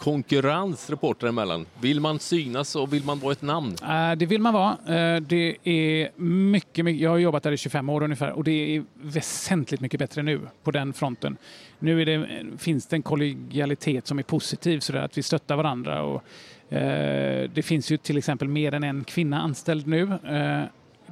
[0.00, 1.66] konkurrens reportrar emellan?
[1.80, 3.76] Vill man synas och vill man vara ett namn?
[3.82, 4.70] Eh, det vill man vara.
[4.70, 8.76] Eh, det är mycket, mycket, jag har jobbat där i 25 år ungefär och det
[8.76, 11.36] är väsentligt mycket bättre nu på den fronten.
[11.78, 12.26] Nu det,
[12.58, 16.02] finns det en kollegialitet som är positiv så att vi stöttar varandra.
[16.02, 16.22] Och,
[16.72, 20.64] eh, det finns ju till exempel mer än en kvinna anställd nu eh,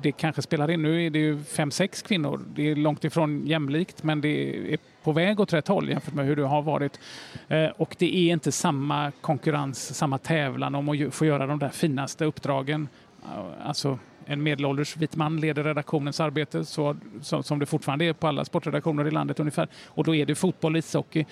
[0.02, 0.82] det kanske spelar in.
[0.82, 2.40] Nu är det ju fem, sex kvinnor.
[2.54, 4.28] Det är långt ifrån jämlikt, men det
[4.72, 4.78] är
[5.08, 7.00] på väg åt rätt håll jämfört med hur det har varit.
[7.48, 11.68] Eh, och det är inte samma konkurrens, samma tävlan om att få göra de där
[11.68, 12.88] finaste uppdragen.
[13.22, 18.12] Eh, alltså en medelålders vit man leder redaktionens arbete så, så, som det fortfarande är
[18.12, 19.68] på alla sportredaktioner i landet ungefär.
[19.86, 21.24] Och då är det fotboll, ishockey,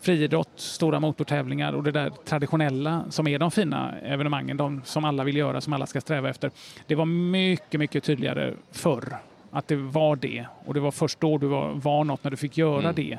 [0.00, 5.24] friidrott, stora motortävlingar och det där traditionella som är de fina evenemangen, de som alla
[5.24, 6.50] vill göra, som alla ska sträva efter.
[6.86, 9.18] Det var mycket, mycket tydligare förr
[9.52, 10.46] att det var det.
[10.64, 12.94] Och det var först då du var, var något, när du fick göra mm.
[12.94, 13.18] det.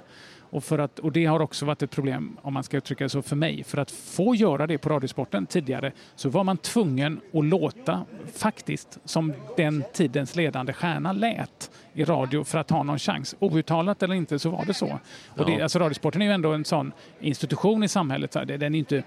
[0.53, 3.09] Och, för att, och det har också varit ett problem, om man ska uttrycka det
[3.09, 3.63] så, för mig.
[3.63, 8.05] För att få göra det på Radiosporten tidigare så var man tvungen att låta,
[8.36, 13.36] faktiskt, som den tidens ledande stjärna lät i radio för att ha någon chans.
[13.39, 15.00] Outtalat eller inte så var det så.
[15.38, 18.32] Och det, alltså, radiosporten är ju ändå en sån institution i samhället.
[18.32, 19.04] Den är inte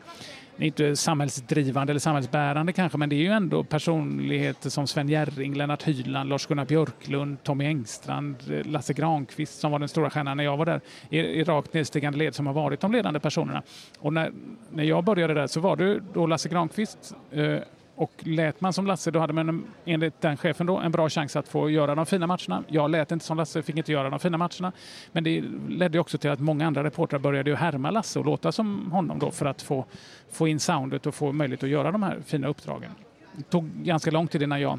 [0.58, 5.82] inte samhällsdrivande eller samhällsbärande kanske, men det är ju ändå personligheter som Sven Jerring, Lennart
[5.82, 10.66] Hyland, Lars-Gunnar Björklund, Tommy Engstrand, Lasse Granqvist som var den stora stjärnan när jag var
[10.66, 10.80] där,
[11.10, 13.62] i, i rakt nedstigande led som har varit de ledande personerna.
[13.98, 14.32] Och när,
[14.72, 17.58] när jag började där så var det då Lasse Granqvist eh,
[17.96, 21.36] och lät man som Lasse, då hade man enligt den chefen då en bra chans
[21.36, 22.64] att få göra de fina matcherna.
[22.68, 24.72] Jag lät inte som Lasse, fick inte göra de fina matcherna.
[25.12, 28.52] Men det ledde också till att många andra reportrar började ju härma Lasse och låta
[28.52, 29.84] som honom då för att få,
[30.30, 32.90] få in soundet och få möjlighet att göra de här fina uppdragen.
[33.32, 34.78] Det tog ganska lång tid innan jag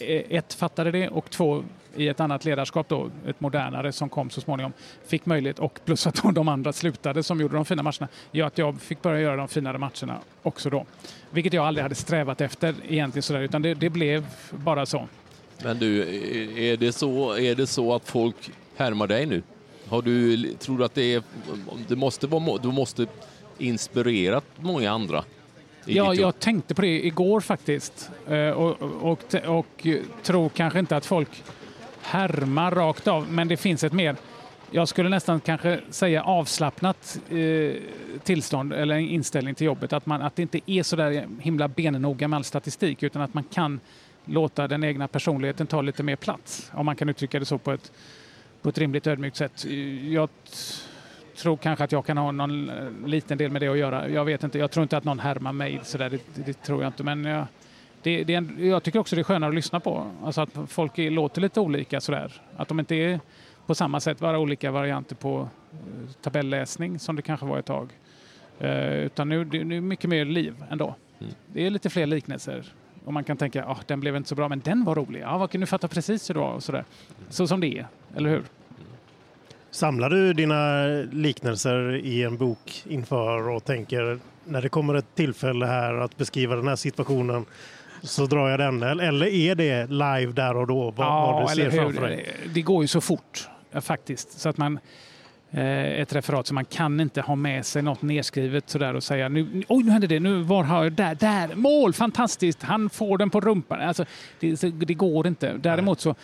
[0.00, 1.64] eh, ett fattade det och två
[1.96, 4.72] i ett annat ledarskap, då, ett modernare som kom så småningom,
[5.06, 8.58] fick möjlighet och plus att de andra slutade som gjorde de fina matcherna, gör att
[8.58, 10.86] jag fick börja göra de finare matcherna också då.
[11.30, 15.08] Vilket jag aldrig hade strävat efter egentligen sådär, utan det, det blev bara så.
[15.62, 16.00] Men du,
[16.72, 19.42] är det så, är det så att folk härmar dig nu?
[19.88, 21.22] Har du, tror du att det är,
[21.88, 23.06] det måste vara, du måste
[23.58, 25.24] inspirerat många andra?
[25.84, 29.86] Ja, jag tänkte på det igår faktiskt eh, och, och, och, och
[30.22, 31.42] tror kanske inte att folk
[32.04, 34.16] härma rakt av, men det finns ett mer
[34.70, 37.74] jag skulle nästan kanske säga avslappnat eh,
[38.22, 39.92] tillstånd eller inställning till jobbet.
[39.92, 43.34] Att, man, att det inte är så där himla bennoga med all statistik utan att
[43.34, 43.80] man kan
[44.24, 46.70] låta den egna personligheten ta lite mer plats.
[46.74, 47.92] Om man kan uttrycka det så på ett,
[48.62, 49.64] på ett rimligt ödmjukt sätt.
[50.10, 50.28] Jag
[51.36, 54.08] tror kanske att jag kan ha någon eh, liten del med det att göra.
[54.08, 56.88] Jag vet inte, jag tror inte att någon härmar mig sådär, det, det tror jag
[56.88, 57.02] inte.
[57.02, 57.46] Men jag,
[58.04, 60.10] det, det, jag tycker också det är skönare att lyssna på.
[60.24, 62.32] Alltså att folk är, låter lite olika sådär.
[62.56, 63.20] Att de inte är
[63.66, 67.88] på samma sätt bara olika varianter på uh, tabelläsning som det kanske var ett tag.
[68.62, 70.94] Uh, utan nu, det, nu är mycket mer liv ändå.
[71.20, 71.32] Mm.
[71.52, 72.64] Det är lite fler liknelser.
[73.04, 75.20] Och man kan tänka, ah, den blev inte så bra, men den var rolig.
[75.20, 76.84] Ja, vad kan du fatta precis hur det var och sådär.
[77.28, 77.86] Så som det är,
[78.16, 78.42] eller hur?
[79.70, 85.66] Samlar du dina liknelser i en bok inför och tänker när det kommer ett tillfälle
[85.66, 87.44] här att beskriva den här situationen
[88.04, 88.82] så drar jag den.
[88.82, 90.90] Eller är det live där och då?
[90.90, 92.26] Vad, ja, vad du ser framför dig?
[92.54, 93.48] Det går ju så fort
[93.80, 94.40] faktiskt.
[94.40, 94.78] Så att man,
[95.50, 99.28] eh, ett referat så man kan inte ha med sig något nedskrivet sådär och säga
[99.28, 103.18] nu, oj nu hände det, nu var har jag där, där, mål, fantastiskt, han får
[103.18, 103.80] den på rumpan.
[103.80, 104.04] Alltså,
[104.40, 105.52] det, det går inte.
[105.52, 106.14] Däremot så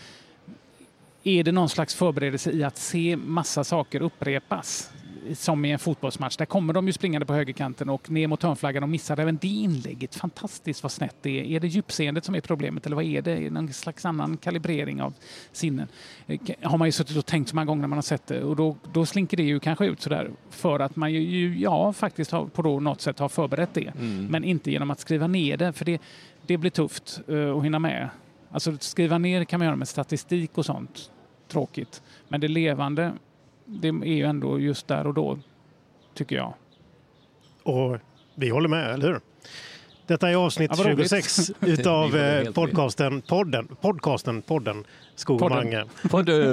[1.23, 4.91] är det någon slags förberedelse i att se massa saker upprepas
[5.35, 6.37] som i en fotbollsmatch.
[6.37, 9.49] Där kommer de ju springande på högerkanten och ner mot hörnflaggan och missar även det
[9.49, 10.15] inlägget.
[10.15, 11.45] Fantastiskt vad snett det är.
[11.45, 13.33] Är det djupseendet som är problemet eller vad är det?
[13.33, 15.15] Är det någon slags annan kalibrering av
[15.53, 15.89] sinnen?
[16.27, 18.43] Eh, har man ju suttit och tänkt så många gånger när man har sett det
[18.43, 22.31] och då, då slinker det ju kanske ut sådär för att man ju, ja, faktiskt
[22.31, 23.93] har, på något sätt har förberett det.
[23.99, 24.27] Mm.
[24.27, 26.01] Men inte genom att skriva ner det, för det,
[26.47, 28.09] det blir tufft uh, att hinna med.
[28.51, 31.11] Alltså skriva ner kan man göra med statistik och sånt.
[31.49, 32.03] Tråkigt.
[32.29, 33.13] Men det levande
[33.71, 35.39] det är ju ändå just där och då,
[36.15, 36.55] tycker jag.
[37.63, 37.99] Och
[38.35, 39.21] vi håller med, eller hur?
[40.07, 45.85] Detta är avsnitt ja, 26 utav eh, podcasten, podden, podcasten, podden Skog och Mange.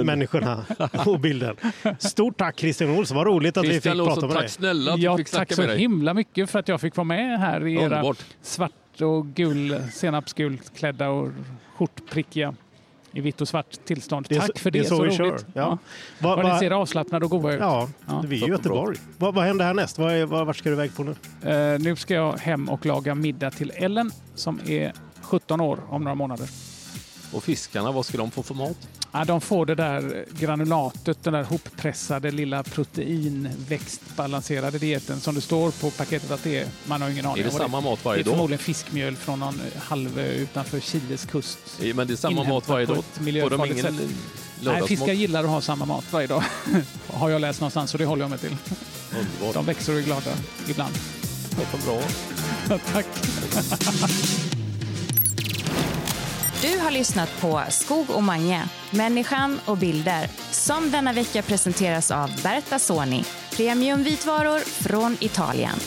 [0.04, 0.64] Människorna
[1.06, 1.56] och bilden.
[1.98, 4.48] Stort tack Christian Olsson, vad roligt att Christian vi fick prata med tack dig.
[4.48, 7.66] Snälla att ja, fick tack så himla mycket för att jag fick vara med här
[7.66, 11.30] i era svart och gul, senapsgult klädda och
[11.76, 12.54] skjortprickiga
[13.12, 14.26] i vitt och svart tillstånd.
[14.28, 15.16] Det Tack för det, det är så, så vi roligt.
[15.16, 15.38] Kör.
[15.38, 15.42] Ja.
[15.54, 15.78] Ja.
[16.18, 17.60] Va, va, ni ser avslappnade och goda ut.
[17.60, 18.24] Ja, ja.
[18.26, 18.98] vi är i Göteborg.
[19.18, 19.98] Va, vad händer härnäst?
[19.98, 21.10] Vad är, vart ska du iväg på nu?
[21.10, 24.92] Uh, nu ska jag hem och laga middag till Ellen som är
[25.22, 26.48] 17 år om några månader.
[27.32, 28.76] Och fiskarna, vad ska de få för mat?
[29.12, 35.70] Ja, de får det där granulatet, den där hoppressade lilla proteinväxtbalanserade dieten som det står
[35.70, 36.68] på paketet att det är.
[36.84, 37.40] Man har ingen aning.
[37.40, 38.24] Är det samma mat varje dag?
[38.24, 41.58] Det är förmodligen fiskmjöl från någon halvö utanför Chiles kust.
[41.80, 42.96] Ja, men det är samma mat varje dag?
[42.96, 43.98] Får de ingen
[44.60, 46.44] Nej, fiskar gillar att ha samma mat varje dag.
[47.06, 48.56] har jag läst någonstans och det håller jag mig till.
[49.18, 49.54] Underbart.
[49.54, 50.30] De växer och är glada
[50.68, 50.94] ibland.
[51.58, 52.00] Låter bra.
[52.92, 53.06] Tack.
[56.62, 62.30] Du har lyssnat på Skog och Mange, människan och bilder som denna vecka presenteras av
[62.42, 65.78] Berta Soni, premiumvitvaror från Italien.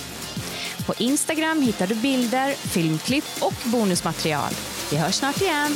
[0.86, 4.52] På Instagram hittar du bilder, filmklipp och bonusmaterial.
[4.92, 5.72] Vi hörs snart igen.